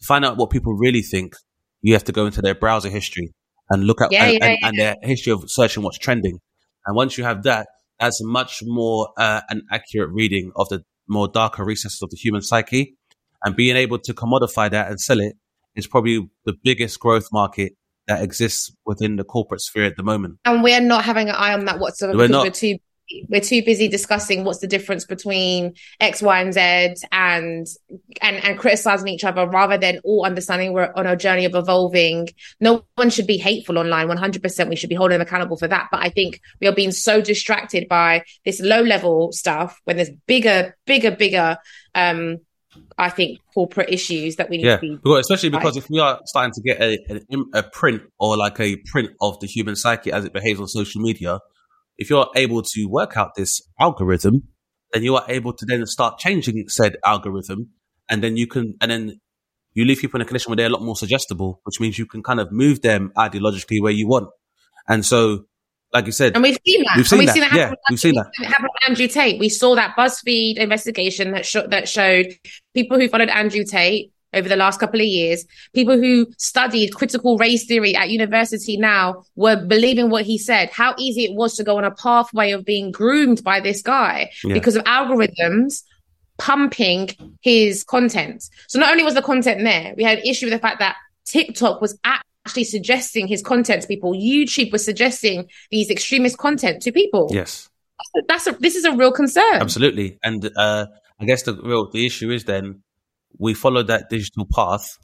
[0.01, 1.35] to find out what people really think,
[1.83, 3.33] you have to go into their browser history
[3.71, 6.39] and look at Yeah, and, yeah, and, and their history of searching what's trending.
[6.87, 11.29] And once you have that, that's much more uh, an accurate reading of the more
[11.29, 12.97] darker recesses of the human psyche.
[13.45, 15.35] And being able to commodify that and sell it
[15.77, 17.73] is probably the biggest growth market
[18.07, 20.39] that exists within the corporate sphere at the moment.
[20.45, 22.45] and we're not having an eye on that whatsoever We're not.
[22.45, 22.77] we're too
[23.29, 26.61] we're too busy discussing what's the difference between X, Y, and Z
[27.13, 27.67] and
[28.23, 32.29] and and criticizing each other rather than all understanding we're on a journey of evolving.
[32.61, 34.09] No one should be hateful online.
[34.09, 35.89] One hundred percent, we should be holding them accountable for that.
[35.91, 40.11] But I think we are being so distracted by this low level stuff when there's
[40.27, 41.59] bigger, bigger, bigger
[41.95, 42.39] um
[42.99, 44.97] I think, corporate issues that we need Yeah, to be.
[44.97, 45.85] because, especially because Right.
[45.85, 49.11] if we are starting to get a, an im- a print or like a print
[49.21, 51.39] of the human psyche as it behaves on social media,
[51.99, 54.43] if you're able to work out this algorithm,
[54.93, 57.71] then you are able to then start changing said algorithm,
[58.09, 59.21] and then you can, and then
[59.73, 62.07] you leave people in a condition where they're a lot more suggestible, which means you
[62.07, 64.29] can kind of move them ideologically where you want.
[64.89, 65.47] And so,
[65.93, 66.97] like you said, And we've seen that.
[66.97, 67.39] We've seen and that.
[67.39, 68.27] happen Yeah, we've seen that.
[68.41, 69.41] it happened with Andrew Tate.
[69.41, 72.27] We saw that BuzzFeed investigation that sho- that showed
[72.75, 77.39] people who followed Andrew Tate over the last couple of years, people who studied critical
[77.39, 80.71] race theory at university now were believing what he said.
[80.71, 84.31] How easy it was to go on a pathway of being groomed by this guy
[84.45, 84.55] Yeah.
[84.55, 85.83] because of algorithms
[86.39, 87.11] pumping
[87.43, 88.45] his content.
[88.69, 90.97] So not only was the content there, we had an issue with the fact that
[91.27, 94.13] TikTok was actually suggesting his content to people.
[94.15, 97.29] YouTube was suggesting these extremist content to people.
[97.33, 97.69] yes.
[98.29, 99.55] That's a, this is a real concern.
[99.55, 100.19] Absolutely.
[100.23, 100.87] And uh,
[101.21, 102.83] I guess the real the issue is then
[103.39, 104.97] we follow that digital path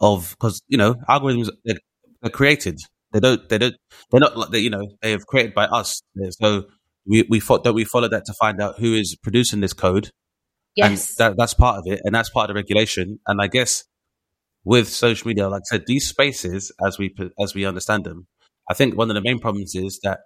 [0.00, 1.78] of because you know algorithms they're,
[2.22, 2.78] they're created.
[3.12, 3.48] They don't.
[3.48, 3.74] They don't.
[4.10, 6.02] They're not like they, you know they have created by us.
[6.30, 6.64] So
[7.06, 10.10] we we thought that we follow that to find out who is producing this code.
[10.76, 10.88] Yes.
[10.88, 13.18] And that, that's part of it, and that's part of the regulation.
[13.26, 13.84] And I guess
[14.64, 18.26] with social media, like I said, these spaces, as we as we understand them,
[18.68, 20.20] I think one of the main problems is that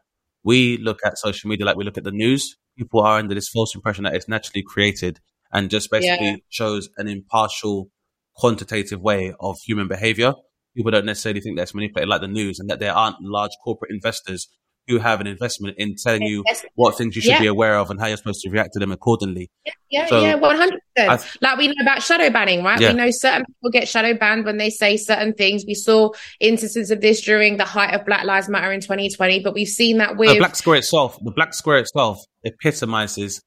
[0.45, 2.57] we look at social media like we look at the news.
[2.77, 5.21] People are under this false impression that it's naturally created
[5.53, 6.37] and just basically Yeah.
[6.49, 7.89] shows an impartial,
[8.35, 10.35] quantitative way of human behavior.
[10.77, 13.91] People don't necessarily think that's manipulated like the news, and that there aren't large corporate
[13.91, 14.49] investors
[14.89, 16.43] who have an investment in telling you
[16.75, 17.41] what things you should Yeah.
[17.41, 19.49] be aware of and how you're supposed to react to them accordingly.
[19.91, 21.37] Yeah, So, yeah, one hundred I- percent.
[21.41, 22.81] Like we know about shadow banning, right?
[22.81, 22.91] Yeah.
[22.91, 25.65] We know certain people get shadow banned when they say certain things.
[25.65, 29.55] We saw instances of this during the height of Black Lives Matter in 2020, but
[29.55, 33.41] we've seen that with the black square itself, the black square itself epitomizes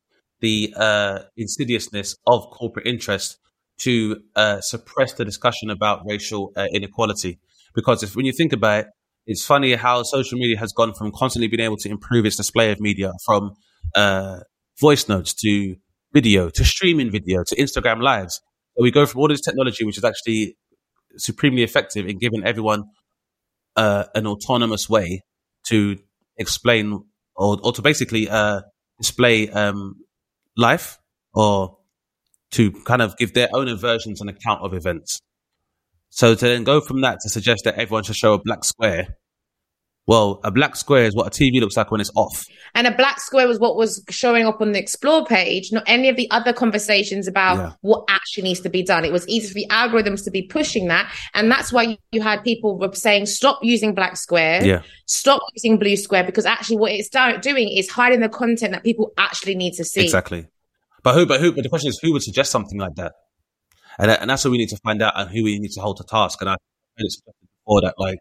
[0.46, 3.38] the uh, insidiousness of corporate interest
[3.86, 3.94] to
[4.36, 7.34] uh, suppress the discussion about racial uh, inequality.
[7.74, 8.88] Because if, when you think about it,
[9.32, 12.72] it's funny how social media has gone from constantly being able to improve its display
[12.72, 13.42] of media, from
[13.96, 14.38] uh,
[14.80, 15.76] voice notes to
[16.14, 18.40] video to streaming video to Instagram lives.
[18.74, 20.58] So we go from all this technology, which is actually
[21.18, 22.84] supremely effective in giving everyone
[23.76, 25.22] uh, an autonomous way
[25.70, 25.98] to
[26.38, 26.86] explain
[27.36, 28.62] or, or to basically uh,
[29.00, 29.96] display um,
[30.58, 30.98] life
[31.34, 31.78] or
[32.52, 35.22] to kind of give their own versions and account of events.
[36.10, 39.18] So to then go from that to suggest that everyone should show a black square,
[40.08, 42.46] well, a black square is what a TV looks like when it's off.
[42.76, 46.10] And a black square was what was showing up on the explore page, not any
[46.10, 47.72] of the other conversations about Yeah.
[47.82, 49.04] what actually needs to be done.
[49.04, 51.12] It was easy for the algorithms to be pushing that.
[51.34, 54.82] And that's why you had people were saying, stop using black square, Yeah.
[55.08, 57.10] stop using blue square, because actually what it's
[57.42, 60.04] doing is hiding the content that people actually need to see.
[60.04, 60.46] Exactly.
[61.02, 61.26] But who?
[61.26, 61.52] But who?
[61.52, 63.14] But the question is, who would suggest something like that?
[63.98, 65.98] And and that's what we need to find out, and who we need to hold
[65.98, 66.42] to task.
[66.42, 66.58] And I
[66.98, 67.16] made it
[67.64, 68.20] before that, like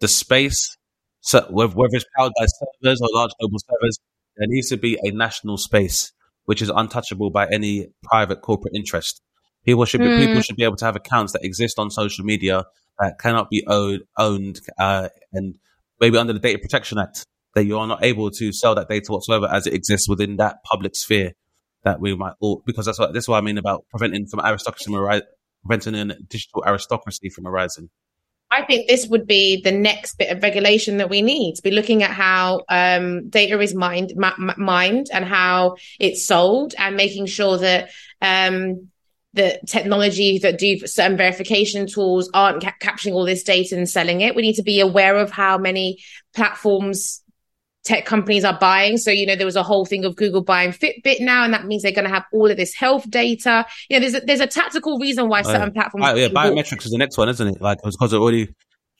[0.00, 0.76] the space,
[1.20, 3.98] so whether, it's powered by servers or large global servers,
[4.36, 6.12] there needs to be a national space
[6.44, 9.20] which is untouchable by any private corporate interest.
[9.64, 12.64] People should be, people should be able to have accounts that exist on social media
[13.00, 15.58] that cannot be owned, owned, uh, and
[16.00, 19.10] maybe under the Data Protection Act that you are not able to sell that data
[19.10, 21.32] whatsoever as it exists within that public sphere
[21.84, 24.40] that we might all because that's what this is what I mean about preventing from
[24.40, 25.26] aristocracy from arising,
[25.64, 27.88] preventing a digital aristocracy from arising.
[28.50, 31.72] I think this would be the next bit of regulation that we need to be
[31.72, 34.12] looking at how um, data is mined,
[34.56, 37.90] mined, and how it's sold, and making sure that
[38.22, 38.88] um,
[39.32, 44.20] the technology that do certain verification tools aren't ca- capturing all this data and selling
[44.20, 44.36] it.
[44.36, 45.98] We need to be aware of how many
[46.34, 47.22] platforms
[47.86, 48.98] tech companies are buying.
[48.98, 51.66] So, you know, there was a whole thing of Google buying Fitbit now, and that
[51.66, 53.64] means they're going to have all of this health data.
[53.88, 56.06] You know, there's a, there's a tactical reason why oh, certain platforms.
[56.06, 56.52] Bi- yeah, bought.
[56.52, 57.60] biometrics is the next one, isn't it?
[57.60, 58.48] Like because they're already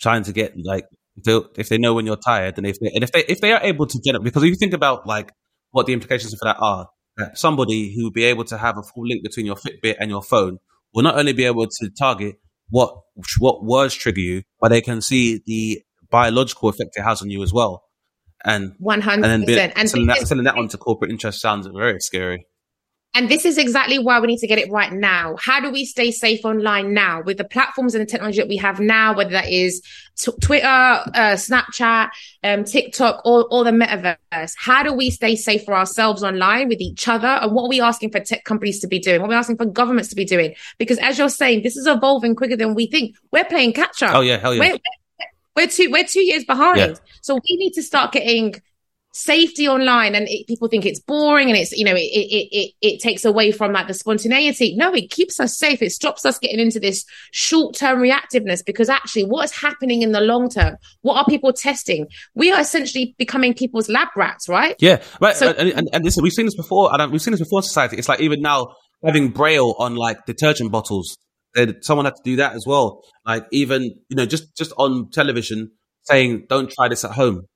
[0.00, 0.84] trying to get like
[1.16, 3.60] if they, know when you're tired, and if they and if they if they are
[3.62, 5.32] able to generate because if you think about like
[5.72, 8.82] what the implications for that are, that somebody who will be able to have a
[8.82, 10.58] full link between your Fitbit and your phone
[10.94, 12.36] will not only be able to target
[12.68, 12.94] what
[13.38, 17.42] what words trigger you, but they can see the biological effect it has on you
[17.42, 17.85] as well.
[18.46, 19.72] And One and hundred percent.
[19.76, 22.46] And selling, that, selling that onto corporate interest sounds very scary.
[23.12, 25.36] And this is exactly why we need to get it right now.
[25.40, 28.58] How do we stay safe online now with the platforms and the technology that we
[28.58, 29.80] have now, whether that is
[30.18, 32.10] t- Twitter, uh, Snapchat,
[32.44, 34.52] um, TikTok, or, or the metaverse?
[34.58, 37.26] How do we stay safe for ourselves online with each other?
[37.26, 39.22] And what are we asking for tech companies to be doing?
[39.22, 40.54] What are we asking for governments to be doing?
[40.76, 43.16] Because as you're saying, this is evolving quicker than we think.
[43.32, 44.14] We're playing catch up.
[44.14, 44.72] Oh yeah, hell yeah.
[44.72, 44.78] We're,
[45.56, 46.78] we're two we're two years behind.
[46.78, 46.94] Yeah.
[47.22, 48.54] So we need to start getting
[49.12, 52.72] safety online and it, people think it's boring and it's you know it, it it
[52.82, 56.38] it takes away from like the spontaneity no it keeps us safe it stops us
[56.38, 57.02] getting into this
[57.32, 62.06] short-term reactiveness because actually what is happening in the long term what are people testing
[62.34, 65.34] we are essentially becoming people's lab rats right Yeah, right.
[65.34, 67.62] So- and, and, and listen, we've seen this before, and we've seen this before in
[67.62, 67.96] society.
[67.96, 71.16] It's like even now having braille on like detergent bottles.
[71.80, 73.02] Someone had to do that as well.
[73.24, 75.72] Like even you know just just on television
[76.04, 77.46] saying don't try this at home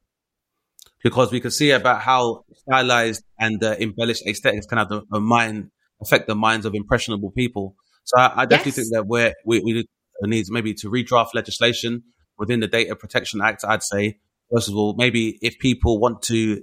[1.03, 5.20] because we can see about how stylized and uh, embellished aesthetics can have the, a
[5.20, 5.70] mind
[6.03, 7.74] affect the minds of impressionable people.
[8.05, 8.76] So I, I definitely Yes.
[8.76, 9.84] think that we're, we we
[10.28, 12.03] need maybe to redraft legislation
[12.38, 13.64] within the Data Protection Act.
[13.66, 14.18] I'd say
[14.53, 16.62] first of all, maybe if people want to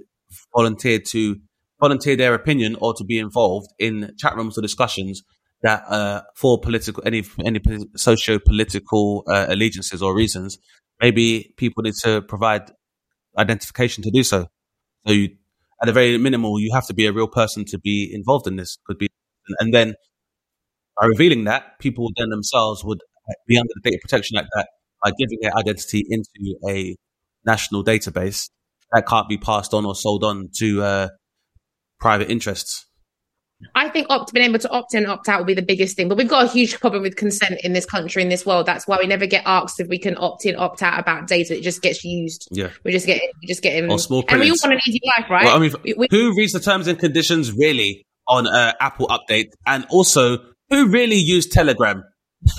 [0.54, 1.36] volunteer to
[1.80, 5.22] volunteer their opinion or to be involved in chat rooms or discussions
[5.62, 7.60] that uh, for political any any
[7.96, 10.58] socio political uh, allegiances or reasons,
[11.00, 12.70] maybe people need to provide
[13.36, 14.46] identification to do so.
[15.06, 15.30] So you,
[15.82, 18.56] at the very minimal, you have to be a real person to be involved in
[18.56, 18.78] this.
[18.86, 19.08] Could be,
[19.60, 19.94] and then
[21.00, 23.00] by revealing that, people then themselves would
[23.46, 24.68] be under the Data Protection Act that
[25.02, 26.96] by giving their identity into a
[27.44, 28.50] national database
[28.92, 31.08] that can't be passed on or sold on to uh,
[32.00, 32.87] private interests.
[33.74, 36.08] I think opt being able to opt in, opt out will be the biggest thing.
[36.08, 38.66] But we've got a huge problem with consent in this country, in this world.
[38.66, 41.56] That's why we never get asked if we can opt in, opt out about data.
[41.56, 42.48] It just gets used.
[42.52, 42.70] Yeah.
[42.84, 45.28] We just get, we just getting, Or small and we all want an easy life,
[45.28, 45.44] right?
[45.44, 49.48] Well, I mean, we- who reads the terms and conditions really on uh, Apple Update,
[49.66, 50.38] and also
[50.70, 52.04] who really used Telegram?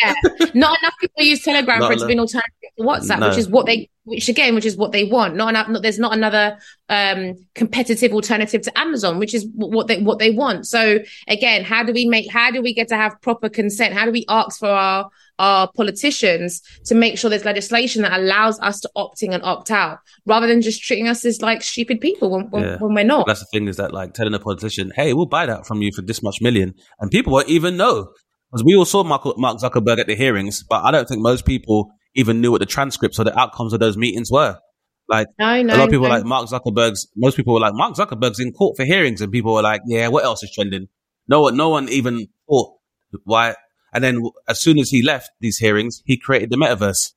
[0.00, 0.14] Yeah,
[0.54, 3.28] not enough people use Telegram Not for it to be an alternative to WhatsApp, No.
[3.28, 5.36] which is what they, which again, which is what they want.
[5.36, 5.68] Not enough.
[5.68, 10.30] Not, there's not another um, competitive alternative to Amazon, which is what they what they
[10.30, 10.66] want.
[10.66, 12.30] So again, how do we make?
[12.30, 13.94] How do we get to have proper consent?
[13.94, 15.08] How do we ask for our
[15.40, 19.70] our politicians to make sure there's legislation that allows us to opt in and opt
[19.70, 22.76] out, rather than just treating us as like stupid people when when, Yeah.
[22.78, 23.26] when we're not.
[23.26, 25.90] That's the thing is that like telling a politician, "Hey, we'll buy that from you
[25.94, 26.74] for this much million.
[27.00, 28.08] and people won't even know
[28.54, 31.44] because we all saw Mark, Mark Zuckerberg at the hearings, but I don't think most
[31.44, 34.60] people even knew what the transcripts or the outcomes of those meetings were.
[35.08, 35.74] Like No, no.
[35.74, 36.10] a lot of people no.
[36.10, 37.08] were like Mark Zuckerberg's.
[37.16, 40.06] Most people were like Mark Zuckerberg's in court for hearings, and people were like, "Yeah,
[40.06, 40.86] what else is trending?"
[41.26, 42.76] No one, no one even thought
[43.24, 43.56] why.
[43.92, 47.12] And then as soon as he left these hearings, he created the metaverse.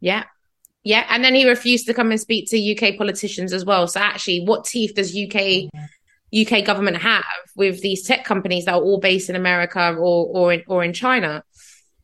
[0.00, 0.24] Yeah.
[0.84, 1.04] Yeah.
[1.10, 3.86] And then he refused to come and speak to UK politicians as well.
[3.88, 5.68] So actually, what teeth does UK
[6.44, 7.24] UK government have
[7.54, 10.92] with these tech companies that are all based in America or or in or in
[10.92, 11.44] China?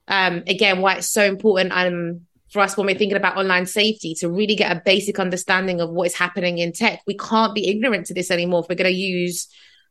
[0.08, 2.22] Um, again, why it's so important um
[2.52, 5.90] for us when we're thinking about online safety to really get a basic understanding of
[5.90, 7.00] what is happening in tech.
[7.06, 9.48] We can't be ignorant to this anymore if we're going to use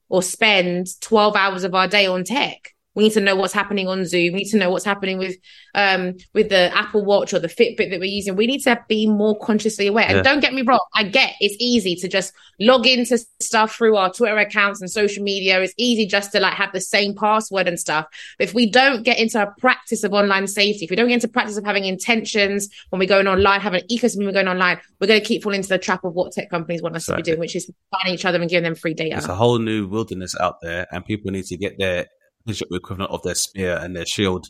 [0.10, 2.76] or spend 12 hours of our day on tech.
[2.96, 4.34] We need to know what's happening on Zoom.
[4.34, 5.38] We need to know what's happening with
[5.76, 8.36] um with the Apple Watch or the Fitbit that we're using.
[8.36, 10.10] We need to be more consciously aware.
[10.10, 10.18] Yeah.
[10.18, 13.96] And don't get me wrong, I get it's easy to just log into stuff through
[13.96, 15.62] our Twitter accounts and social media.
[15.62, 18.08] It's easy just to like have the same password and stuff.
[18.38, 21.16] But if we don't get into a practice of online safety, if we don't get
[21.16, 24.48] into practice of having intentions when we're going online, having an ecosystem when we're going
[24.48, 27.06] online, we're going to keep falling into the trap of what tech companies want us
[27.06, 29.18] to be doing, which is finding each other and giving them free data.
[29.18, 32.08] It's a whole new wilderness out there, and people need to get their
[32.46, 34.48] digital equivalent of their spear and their shield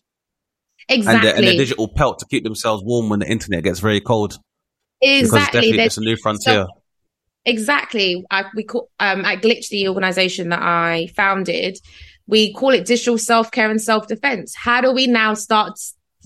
[0.89, 1.45] and their, and exactly.
[1.45, 4.37] their digital pelt to keep themselves warm when the internet gets very cold.
[4.99, 5.59] Because it's exactly.
[5.59, 6.67] definitely There's- it's a new frontier.
[7.43, 8.23] Exactly.
[8.29, 11.79] I, we call um, at Glitch, the organization that I founded,
[12.27, 14.53] we call it digital self care and self defense.
[14.55, 15.73] How do we now start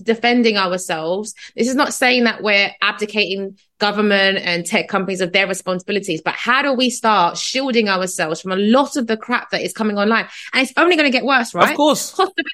[0.02, 1.34] defending ourselves?
[1.56, 6.34] This is not saying that we're abdicating government and tech companies of their responsibilities, but
[6.34, 9.98] how do we start shielding ourselves from a lot of the crap that is coming
[9.98, 10.28] online?
[10.52, 11.70] And it's only going to get worse, right?
[11.70, 12.12] Of course.
[12.12, 12.44] Cost of,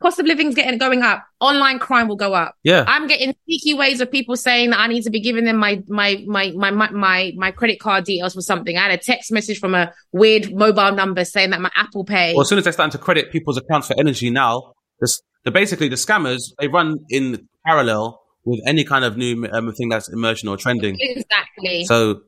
[0.00, 1.24] cost of living's getting going up.
[1.40, 2.54] Online crime will go up.
[2.62, 2.84] Yeah.
[2.86, 5.82] I'm getting sneaky ways of people saying that I need to be giving them my
[5.88, 8.76] my my my my my, my credit card details for something.
[8.76, 12.34] I had a text message from a weird mobile number saying that my Apple Pay.
[12.34, 15.50] Well, as soon as they're starting to credit people's accounts for energy now, this, the
[15.50, 20.08] basically the scammers they run in parallel with any kind of new um, thing that's
[20.08, 20.96] emerging or trending.
[20.98, 21.84] exactly.
[21.84, 22.22] So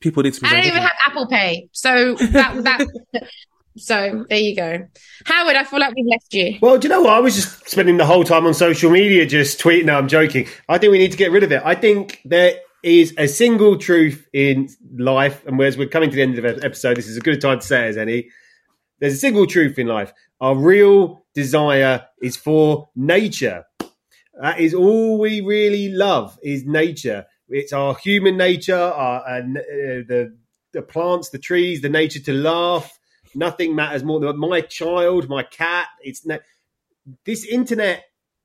[0.00, 0.46] people need to be.
[0.46, 2.86] I don't very even have Apple Pay, so that that.
[3.76, 4.86] so there you go,
[5.26, 5.56] Howard.
[5.56, 6.58] I feel like we've left you.
[6.60, 7.14] Well, do you know what?
[7.14, 9.86] I was just spending the whole time on social media just tweeting.
[9.86, 10.46] No, I'm joking.
[10.68, 11.62] I think we need to get rid of it.
[11.64, 16.22] I think there is a single truth in life, and as we're coming to the
[16.22, 18.28] end of the episode, this is a good time to say it as any.
[19.00, 20.12] There's a single truth in life.
[20.44, 23.64] Our real desire is for nature.
[24.38, 27.24] That is all we really love is nature.
[27.48, 30.36] It's our human nature, our uh, uh, the
[30.74, 32.98] the plants, the trees, the nature to laugh.
[33.34, 35.86] Nothing matters more than my child, my cat.
[36.02, 36.44] It's na-
[37.24, 38.04] this internet,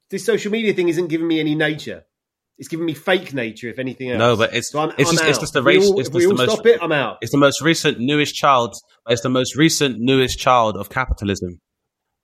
[0.10, 2.06] this social media thing isn't giving me any nature.
[2.60, 4.20] it's giving me fake nature, if anything else.
[4.20, 5.86] No, but it's So I'm- it's I'm just it's just the race.
[5.88, 6.52] all- it's if just we the all most.
[6.54, 7.18] stop it, I'm out.
[7.22, 8.76] It's the most recent, newest child.
[9.08, 11.62] It's the most recent, newest child of capitalism,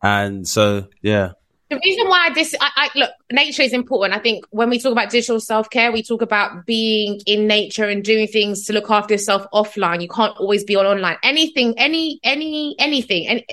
[0.05, 1.31] and so yeah,
[1.71, 4.13] The reason why this, I, I look, nature is important.
[4.13, 7.85] I think when we talk about digital self care, we talk about being in nature
[7.85, 10.01] and doing things to look after yourself offline.
[10.03, 11.17] You can't always be on online.
[11.23, 13.43] Anything, any, any, anything, and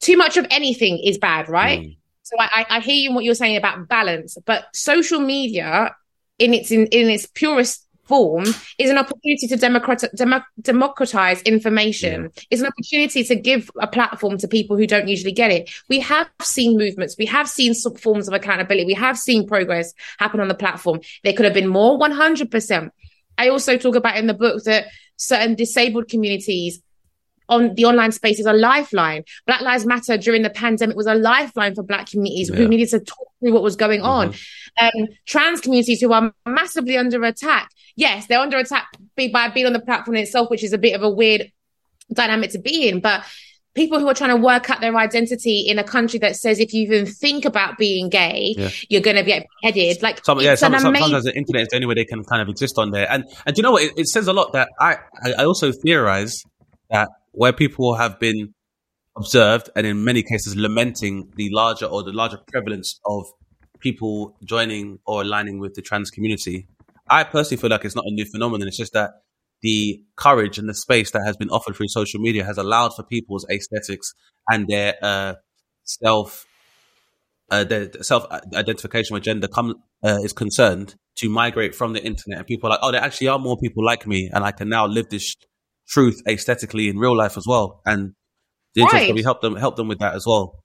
[0.00, 1.80] too much of anything is bad, right?
[1.80, 1.96] Mm.
[2.22, 5.96] So I, I I hear you what you're saying about balance, but social media,
[6.38, 8.44] in its in, in its purest form,
[8.78, 12.30] is an opportunity to democrat, demo, democratize information.
[12.50, 15.70] It's an opportunity to give a platform to people who don't usually get it.
[15.88, 19.94] We have seen movements, we have seen some forms of accountability, we have seen progress
[20.18, 21.00] happen on the platform.
[21.24, 22.92] There could have been more, one hundred percent.
[23.38, 26.82] I also talk about in the book that certain disabled communities
[27.52, 29.24] on the online space is a lifeline.
[29.46, 32.56] Black Lives Matter during the pandemic was a lifeline for Black communities Yeah.
[32.56, 34.34] who needed to talk through what was going on.
[34.80, 37.68] Um, trans communities who are massively under attack.
[37.96, 38.86] Yes, they're under attack
[39.32, 41.50] by being on the platform itself, which is a bit of a weird
[42.12, 43.00] dynamic to be in.
[43.00, 43.24] But
[43.74, 46.72] people who are trying to work out their identity in a country that says if
[46.74, 48.70] you even think about being gay, Yeah.
[48.90, 50.02] you're going to get beheaded.
[50.02, 50.94] Like, Some, yeah, some, amazing.
[51.00, 53.06] sometimes the internet is the only way they can kind of exist on there.
[53.10, 53.82] And and do you know what?
[53.82, 56.42] It, it says a lot that I I also theorize
[56.90, 58.54] that where people have been
[59.16, 63.24] observed and in many cases lamenting the larger or the larger prevalence of
[63.80, 66.68] people joining or aligning with the trans community,
[67.10, 68.68] I personally feel like it's not a new phenomenon.
[68.68, 69.10] It's just that
[69.62, 73.02] the courage and the space that has been offered through social media has allowed for
[73.04, 74.12] people's aesthetics
[74.50, 75.34] and their uh,
[75.84, 76.46] self
[77.50, 82.38] uh, their self identification with gender come uh, is concerned to migrate from the internet,
[82.38, 84.68] and people are like, oh, there actually are more people like me, and I can
[84.68, 85.36] now live this
[85.92, 87.80] truth aesthetically in real life as well.
[87.86, 88.12] And
[88.74, 89.06] the internet Right.
[89.08, 90.58] probably help them help them with that as well.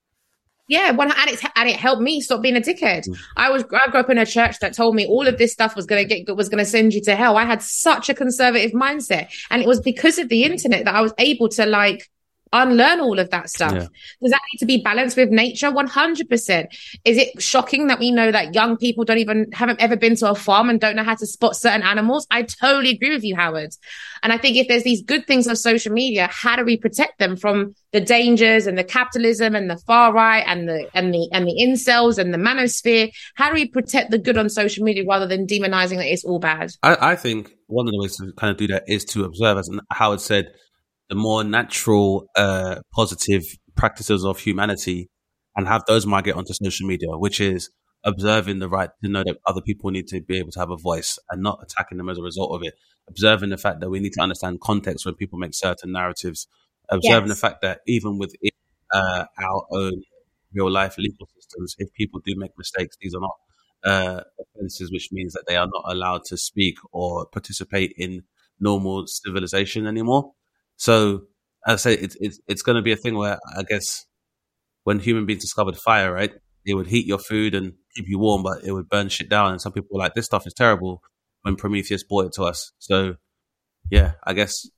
[0.70, 3.04] Yeah, one and it's and it helped me stop being a dickhead.
[3.08, 3.18] Mm.
[3.38, 5.76] I was I grew up in a church that told me all of this stuff
[5.78, 7.38] was gonna get was gonna send you to hell.
[7.38, 11.02] I had such a conservative mindset, and it was because of the internet that I
[11.02, 12.10] was able to like
[12.54, 13.74] unlearn all of that stuff.
[13.74, 13.88] Yeah.
[14.22, 15.72] Does that need to be balanced with nature?
[15.72, 16.76] One hundred percent.
[17.06, 20.30] Is it shocking that we know that young people don't even haven't ever been to
[20.30, 22.28] a farm and don't know how to spot certain animals?
[22.32, 23.74] I totally agree with you, Howard.
[24.24, 27.20] And I think if there's these good things of social media, how do we protect
[27.20, 31.30] them from the dangers and the capitalism and the far right and the and the
[31.32, 33.12] and the incels and the manosphere?
[33.36, 36.40] How do we protect the good on social media rather than demonizing that it's all
[36.40, 36.72] bad?
[36.84, 39.58] I, I think one of the ways to kind of do that is to observe,
[39.58, 40.54] as Howard said,
[41.10, 43.44] the more natural, uh, positive
[43.76, 45.10] practices of humanity
[45.56, 47.70] and have those migrate onto social media, which is
[48.04, 50.78] observing the right to know that other people need to be able to have a
[50.78, 52.74] voice and not attacking them as a result of it.
[53.10, 56.48] Observing the fact that we need to understand context when people make certain narratives.
[56.90, 57.38] Observing Yes.
[57.42, 58.52] the fact that even within
[58.94, 60.02] uh, our own
[60.54, 63.36] real life legal systems, if people do make mistakes, these are not
[63.84, 68.24] uh, offenses, which means that they are not allowed to speak or participate in
[68.60, 70.32] normal civilization anymore.
[70.78, 71.24] So,
[71.66, 74.06] I say, it's it's, it's going to be a thing where I guess
[74.84, 76.32] when human beings discovered fire, right,
[76.66, 79.52] it would heat your food and keep you warm, but it would burn shit down.
[79.52, 81.02] And some people were like, this stuff is terrible
[81.42, 82.72] when Prometheus brought it to us.
[82.80, 83.16] So,
[83.92, 84.70] yeah, I guess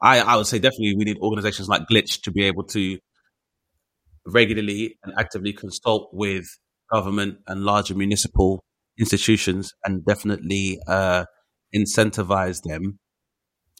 [0.00, 2.98] I, I would say definitely we need organizations like Glitch to be able to
[4.26, 6.46] regularly and actively consult with
[6.92, 8.64] government and larger municipal
[8.98, 11.24] institutions and definitely uh,
[11.74, 12.98] incentivize them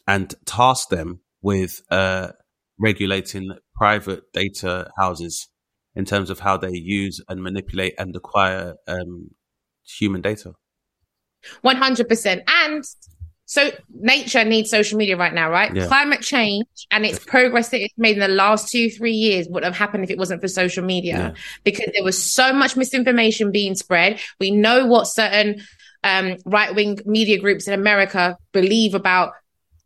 [0.07, 2.29] and task them with uh,
[2.79, 5.47] regulating private data houses
[5.95, 9.29] in terms of how they use and manipulate and acquire um,
[9.83, 10.53] human data.
[11.61, 12.43] One hundred percent.
[12.47, 12.83] And
[13.45, 15.73] so nature needs social media right now, right?
[15.73, 15.87] Yeah.
[15.87, 19.63] Climate change and its progress that it's made in the last two, three years would
[19.63, 21.17] have happened if it wasn't for social media.
[21.17, 21.33] Yeah.
[21.63, 24.19] Because there was so much misinformation being spread.
[24.39, 25.61] We know what certain
[26.03, 29.31] um, right wing media groups in America believe about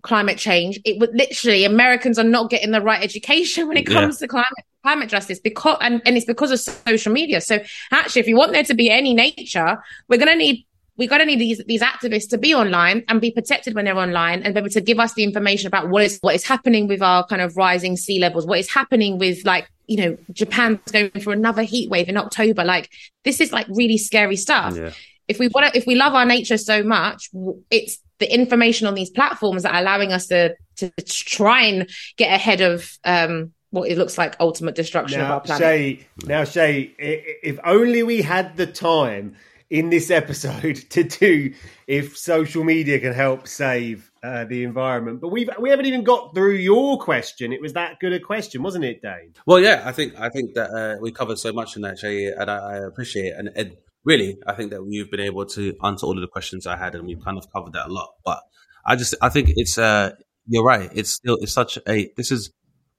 [0.03, 0.79] climate change.
[0.85, 4.01] It would literally Americans are not getting the right education when it Yeah.
[4.01, 4.47] comes to climate
[4.83, 7.41] climate justice because and, and it's because of social media.
[7.41, 7.59] So
[7.91, 11.25] actually if you want there to be any nature, we're gonna need we got to
[11.25, 14.59] need these these activists to be online and be protected when they're online and be
[14.59, 17.41] able to give us the information about what is what is happening with our kind
[17.41, 21.63] of rising sea levels, what is happening with like you know Japan's going for another
[21.63, 22.63] heat wave in October.
[22.63, 22.91] Like
[23.23, 24.75] this is like really scary stuff.
[24.75, 24.91] Yeah.
[25.27, 27.31] If we want to, if we love our nature so much,
[27.71, 32.33] it's the information on these platforms that are allowing us to to try and get
[32.33, 35.67] ahead of um what it looks like ultimate destruction of our planet.
[35.67, 39.35] Seyi, now Seyi, i- i- if only we had the time
[39.69, 41.51] in this episode to do
[41.87, 45.19] if social media can help save uh, the environment.
[45.21, 47.51] But we've we haven't even got through your question.
[47.51, 49.33] It was that good a question, wasn't it, Dane?
[49.47, 52.31] Well, yeah, I think I think that uh, we covered so much in that, Seyi,
[52.39, 53.35] and I, I appreciate it.
[53.37, 56.67] And, and really, I think that we've been able to answer all of the questions
[56.67, 58.13] I had, and we've kind of covered that a lot.
[58.25, 58.41] But
[58.85, 60.11] I just, I think it's, uh,
[60.47, 60.89] you're right.
[60.93, 62.11] It's still, it's such a.
[62.17, 62.51] This is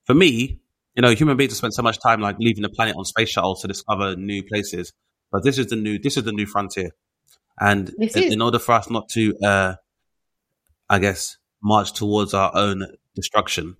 [0.04, 0.60] for me.
[0.96, 3.28] You know, human beings have spent so much time like leaving the planet on space
[3.28, 4.92] shuttles to discover new places,
[5.32, 6.90] but this is the new, this is the new frontier.
[7.58, 9.74] And in, in, order for us not to, uh,
[10.88, 12.86] I guess, march towards our own
[13.16, 13.76] destruction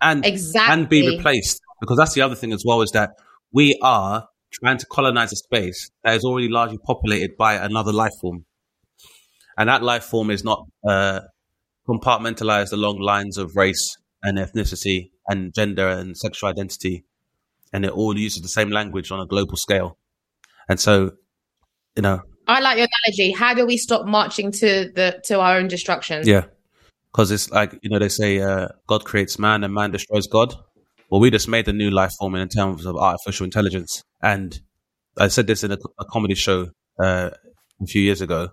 [0.00, 0.72] and exactly.
[0.72, 3.10] and be replaced, because that's the other thing as well is that
[3.52, 8.12] we are trying to colonize a space that is already largely populated by another life
[8.20, 8.44] form.
[9.56, 11.20] And that life form is not uh,
[11.88, 17.04] compartmentalized along lines of race and ethnicity and gender and sexual identity.
[17.72, 19.98] And it all uses the same language on a global scale.
[20.68, 21.12] And so,
[21.96, 22.22] you know.
[22.46, 23.32] I like your analogy.
[23.32, 26.26] How do we stop marching to the to our own destruction?
[26.26, 26.46] Yeah.
[27.12, 30.54] Because it's like, you know, they say uh, God creates man and man destroys God.
[31.12, 34.02] Well, we just made the new life form in terms of artificial intelligence.
[34.22, 34.58] And
[35.18, 37.28] I said this in a, a comedy show uh,
[37.82, 38.48] a few years ago.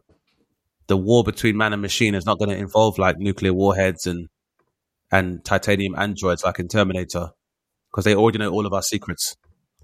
[0.87, 4.27] The war between man and machine is not going to involve like nuclear warheads and
[5.09, 7.29] and titanium androids like in Terminator,
[7.91, 9.37] because they already know all of our secrets.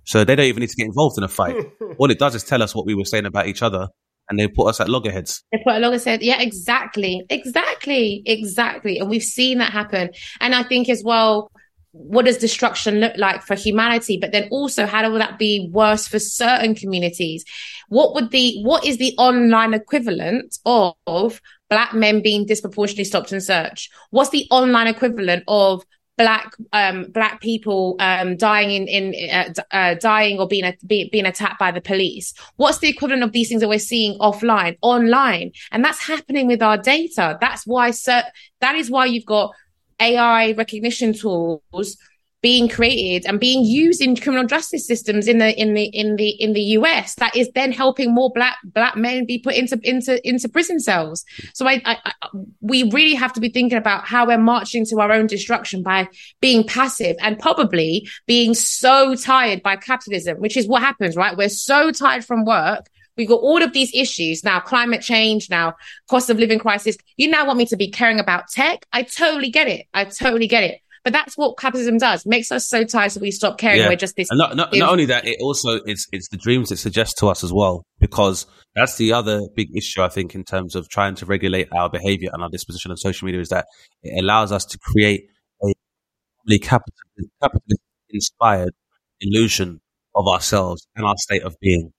[0.03, 1.55] So they don't even need to get involved in a fight.
[1.97, 3.87] all it does is tell us what we were saying about each other,
[4.29, 5.45] and they put us at loggerheads.
[5.53, 6.21] They put a loggerhead.
[6.21, 8.99] Yeah, exactly, exactly, exactly.
[8.99, 10.09] And we've seen that happen.
[10.41, 11.49] And I think as well,
[11.97, 14.17] what does destruction look like for humanity?
[14.19, 17.45] But then also how will that be worse for certain communities?
[17.87, 23.41] What would the what is the online equivalent of black men being disproportionately stopped and
[23.41, 23.91] searched?
[24.09, 25.83] What's the online equivalent of
[26.17, 31.25] black um black people um dying in in uh, uh, dying or being be, being
[31.25, 32.33] attacked by the police?
[32.57, 35.51] What's the equivalent of these things that we're seeing offline online?
[35.71, 37.37] And that's happening with our data.
[37.39, 38.29] That's why cert-
[38.59, 39.53] that is why you've got
[39.99, 41.97] AI recognition tools
[42.45, 46.29] being created and being used in criminal justice systems in the in the in the
[46.29, 50.21] in the US that is then helping more black black men be put into into
[50.27, 51.25] into prison cells.
[51.55, 52.29] So I, I, I,
[52.61, 56.07] we really have to be thinking about how we're marching to our own destruction by
[56.39, 61.35] being passive and probably being so tired by capitalism, which is what happens, right?
[61.35, 62.85] We're so tired from work
[63.17, 65.73] We've got all of these issues now, climate change, now
[66.09, 66.97] cost of living crisis.
[67.17, 68.85] You now want me to be caring about tech?
[68.91, 69.85] I totally get it.
[69.93, 70.81] I totally get it.
[71.05, 72.25] But that's what capitalism does.
[72.25, 73.79] makes us so tired so we stop caring.
[73.79, 73.89] Yeah.
[73.89, 74.27] We're just this.
[74.31, 77.27] And not, not, not only that, it also it's it's the dreams it suggests to
[77.27, 81.13] us as well, because that's the other big issue I think in terms of trying
[81.15, 83.67] to regulate our behavior and our disposition on social media is that
[84.01, 85.27] it allows us to create
[85.63, 88.73] a capitalist, capitalist inspired
[89.21, 89.81] illusion
[90.15, 91.91] of ourselves and our state of being.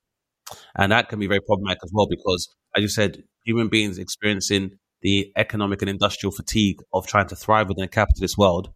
[0.76, 4.78] And that can be very problematic as well because, as you said, human beings experiencing
[5.02, 8.70] the economic and industrial fatigue of trying to thrive within a capitalist world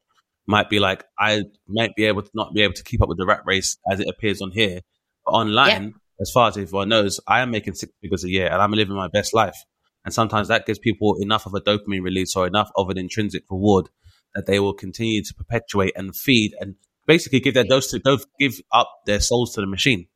[0.46, 3.18] might be like, I might be able to not be able to keep up with
[3.18, 4.80] the rat race as it appears on here.
[5.24, 5.90] But online, yeah.
[6.20, 8.96] as far as everyone knows, I am making six figures a year and I'm living
[8.96, 9.56] my best life.
[10.04, 13.44] And sometimes that gives people enough of a dopamine release or enough of an intrinsic
[13.50, 13.90] reward
[14.34, 16.76] that they will continue to perpetuate and feed and
[17.06, 20.06] basically give their dose to give up their souls to the machine.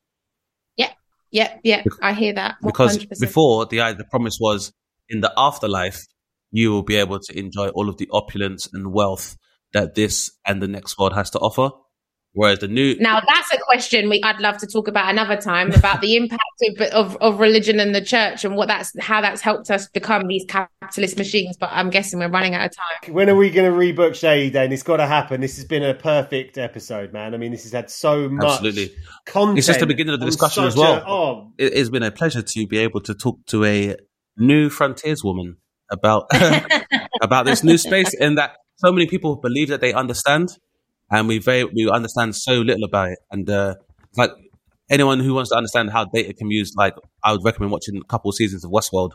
[1.34, 2.54] Yeah, yeah, I hear that.
[2.62, 2.66] 100%.
[2.68, 4.72] Because before the uh, the promise was
[5.08, 6.00] in the afterlife
[6.52, 9.36] you will be able to enjoy all of the opulence and wealth
[9.72, 11.74] that this and the next world has to offer.
[12.34, 15.70] Whereas the new now that's a question we I'd love to talk about another time
[15.72, 19.40] about the impact of, of, of religion and the church and what that's how that's
[19.40, 21.56] helped us become these capitalist machines.
[21.56, 23.14] But I'm guessing we're running out of time.
[23.14, 24.52] When are we going to rebook Seyi?
[24.52, 25.40] Then it's got to happen.
[25.40, 27.34] This has been a perfect episode, man.
[27.34, 28.92] I mean, this has had so much Absolutely.
[29.26, 29.58] content.
[29.58, 30.94] It's just the beginning of the discussion as well.
[30.94, 31.52] A, oh.
[31.56, 33.94] it, has been a pleasure to be able to talk to a
[34.36, 35.58] new frontiers woman
[35.88, 36.24] about
[37.22, 40.48] about this new space and that so many people believe that they understand
[41.10, 43.18] and we very we understand so little about it.
[43.30, 43.74] And uh,
[44.16, 44.30] like
[44.90, 47.96] anyone who wants to understand how data can be used, like I would recommend watching
[47.96, 49.12] a couple of seasons of Westworld.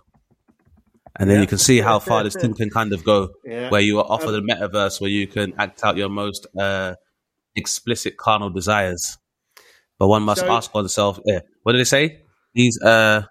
[1.17, 1.41] And then yeah.
[1.41, 3.69] you can see how far this thing can kind of go, yeah.
[3.69, 6.95] where you are offered a metaverse where you can act out your most uh,
[7.55, 9.17] explicit carnal desires.
[9.97, 12.21] But one must so, ask oneself, yeah, what did they say?
[12.53, 13.23] These uh,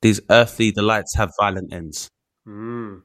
[0.00, 2.10] these earthly delights have violent ends.
[2.48, 3.02] Mm.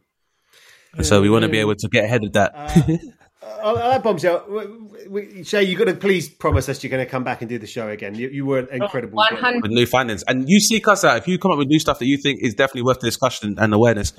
[1.01, 2.51] So we want to be able to get ahead of that.
[2.53, 2.97] Uh,
[3.62, 7.49] that bombshell, Seyi, you've got to please promise us you're going to come back and
[7.49, 8.16] do the show again.
[8.16, 9.16] You, you were incredible.
[9.18, 9.62] 100.
[9.62, 10.24] With new findings.
[10.24, 11.18] And you seek us out.
[11.18, 13.55] If you come up with new stuff that you think is definitely worth the discussion
[13.57, 14.14] and awareness,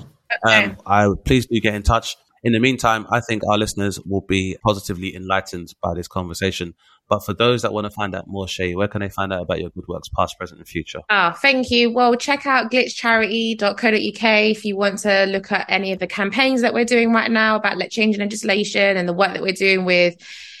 [0.45, 0.65] okay.
[0.65, 2.15] um, I please do get in touch.
[2.43, 6.73] In the meantime, I think our listeners will be positively enlightened by this conversation.
[7.09, 9.41] But for those that want to find out more, Seyi, where can they find out
[9.41, 10.99] about your good works, past, present, and future?
[11.09, 11.89] Ah, oh, thank you.
[11.89, 16.73] Well, check out glitchcharity.co.uk if you want to look at any of the campaigns that
[16.73, 20.15] we're doing right now about changing legislation and the work that we're doing with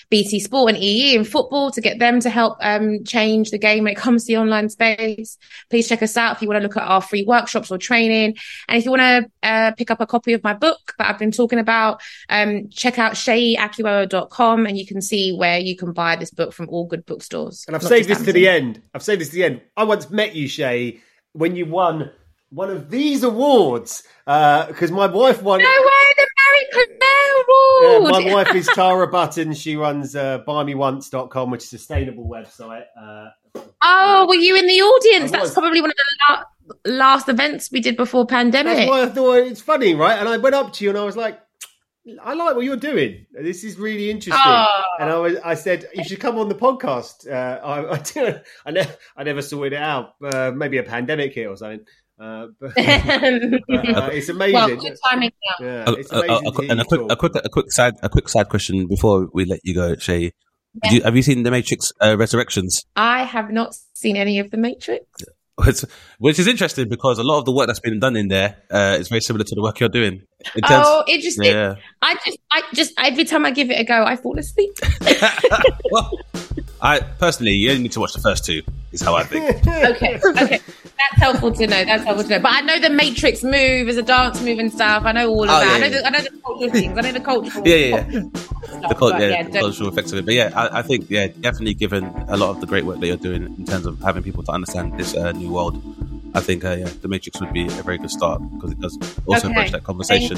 [0.09, 3.83] BT Sport and EE in football to get them to help um, change the game
[3.83, 5.37] when it comes to the online space.
[5.69, 8.35] Please check us out if you want to look at our free workshops or training.
[8.67, 11.19] And if you want to uh, pick up a copy of my book that I've
[11.19, 16.15] been talking about, um, check out seyiakiwowo.com and you can see where you can buy
[16.15, 17.65] this book from all good bookstores.
[17.67, 18.25] And I've saved this Amazon.
[18.25, 18.81] to the end.
[18.93, 19.61] I've saved this to the end.
[19.75, 21.01] I once met you, Seyi,
[21.33, 22.11] when you won
[22.53, 25.59] one of these awards because uh, my wife won.
[25.59, 26.02] No way,
[27.83, 29.53] Yeah, my wife is Tara Button.
[29.53, 32.85] She runs uh, buymeonce.com, which is a sustainable website.
[32.99, 33.29] Uh,
[33.81, 35.31] oh, were you in the audience?
[35.31, 36.45] That's probably one of the
[36.89, 38.77] la- last events we did before pandemic.
[38.77, 40.17] That's why I thought it's funny, right?
[40.17, 41.39] And I went up to you and I was like,
[42.21, 43.25] I like what you're doing.
[43.31, 44.41] This is really interesting.
[44.45, 44.83] Oh.
[44.99, 47.29] And I was, I said, you should come on the podcast.
[47.29, 50.15] Uh, I, I, I, never, I never sorted it out.
[50.21, 51.85] Uh, maybe a pandemic here or something.
[52.19, 54.53] Uh, but, uh, it's amazing.
[54.53, 55.65] Well, good timing now.
[55.65, 56.69] Yeah, it's amazing.
[56.69, 59.59] and a quick, a quick, a quick side, a quick side question before we let
[59.63, 60.31] you go, Seyi.
[60.83, 60.91] Yeah.
[60.91, 62.83] You, have you seen the Matrix uh, Resurrections?
[62.95, 65.05] I have not seen any of the Matrix.
[66.17, 68.97] which is interesting because a lot of the work that's been done in there uh,
[68.99, 70.23] is very similar to the work you're doing.
[70.55, 71.45] In terms, oh, interesting!
[71.45, 71.75] Yeah.
[72.01, 74.73] I just, I just, every time I give it a go, I fall asleep.
[75.91, 76.11] well,
[76.81, 78.63] I personally, you only need to watch the first two.
[78.91, 79.67] Is how I think.
[79.67, 80.59] okay, okay,
[80.97, 81.85] that's helpful to know.
[81.85, 82.39] That's helpful to know.
[82.39, 85.03] But I know the Matrix move is a dance move and stuff.
[85.05, 85.65] I know all of oh, that.
[85.65, 86.01] Yeah, I know, yeah.
[86.01, 86.97] the, I know the cultural things.
[86.97, 87.67] I know the cultural.
[87.67, 88.21] Yeah, yeah, yeah.
[88.63, 90.25] Stuff, the, cult, yeah, yeah, the cultural effects of it.
[90.25, 93.07] But yeah, I, I, think yeah, definitely given a lot of the great work that
[93.07, 95.81] you're doing in terms of having people to understand this uh, new world.
[96.35, 98.97] I think uh, yeah, the Matrix would be a very good start because it does
[99.27, 99.69] also okay.
[99.69, 100.37] that conversation.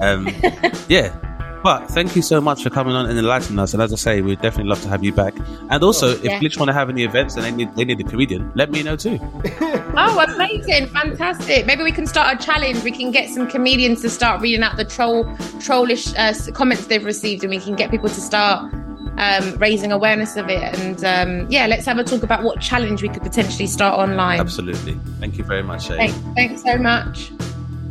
[0.00, 0.28] Um,
[0.88, 1.16] yeah,
[1.62, 3.72] but thank you so much for coming on and enlightening us.
[3.72, 5.34] And as I say, we'd definitely love to have you back.
[5.70, 6.40] And also, if yeah.
[6.40, 8.82] Glitch want to have any events and they need they need a comedian, let me
[8.82, 9.18] know too.
[9.98, 10.86] oh, amazing!
[10.88, 11.66] Fantastic.
[11.66, 12.82] Maybe we can start a challenge.
[12.82, 15.24] We can get some comedians to start reading out the troll
[15.60, 18.72] trollish uh, comments they've received, and we can get people to start
[19.18, 20.78] um, raising awareness of it.
[20.78, 24.40] And um, yeah, let's have a talk about what challenge we could potentially start online.
[24.40, 24.94] Absolutely.
[25.20, 25.96] Thank you very much, Seyi.
[25.96, 27.30] Thanks, thanks so much.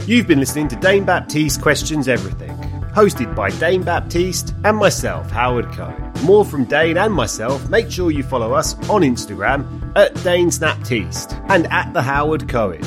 [0.05, 2.66] You've been listening to Dane Baptiste Questions Everything
[2.97, 6.11] hosted by Dane Baptiste and myself, Howard Cohen.
[6.23, 11.33] More from Dane and myself, make sure you follow us on Instagram at Dane Baptiste
[11.49, 12.81] and at the Howard Cohen.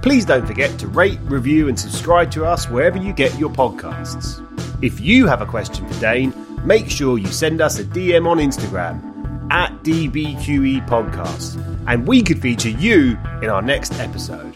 [0.00, 4.38] Please don't forget to rate, review, and subscribe to us wherever you get your podcasts.
[4.80, 6.32] If you have a question for Dane,
[6.64, 12.40] make sure you send us a DM on Instagram at DBQE Podcast, and we could
[12.40, 14.54] feature you in our next episode.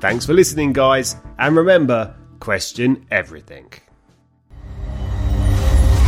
[0.00, 3.70] Thanks for listening, guys, and remember question everything.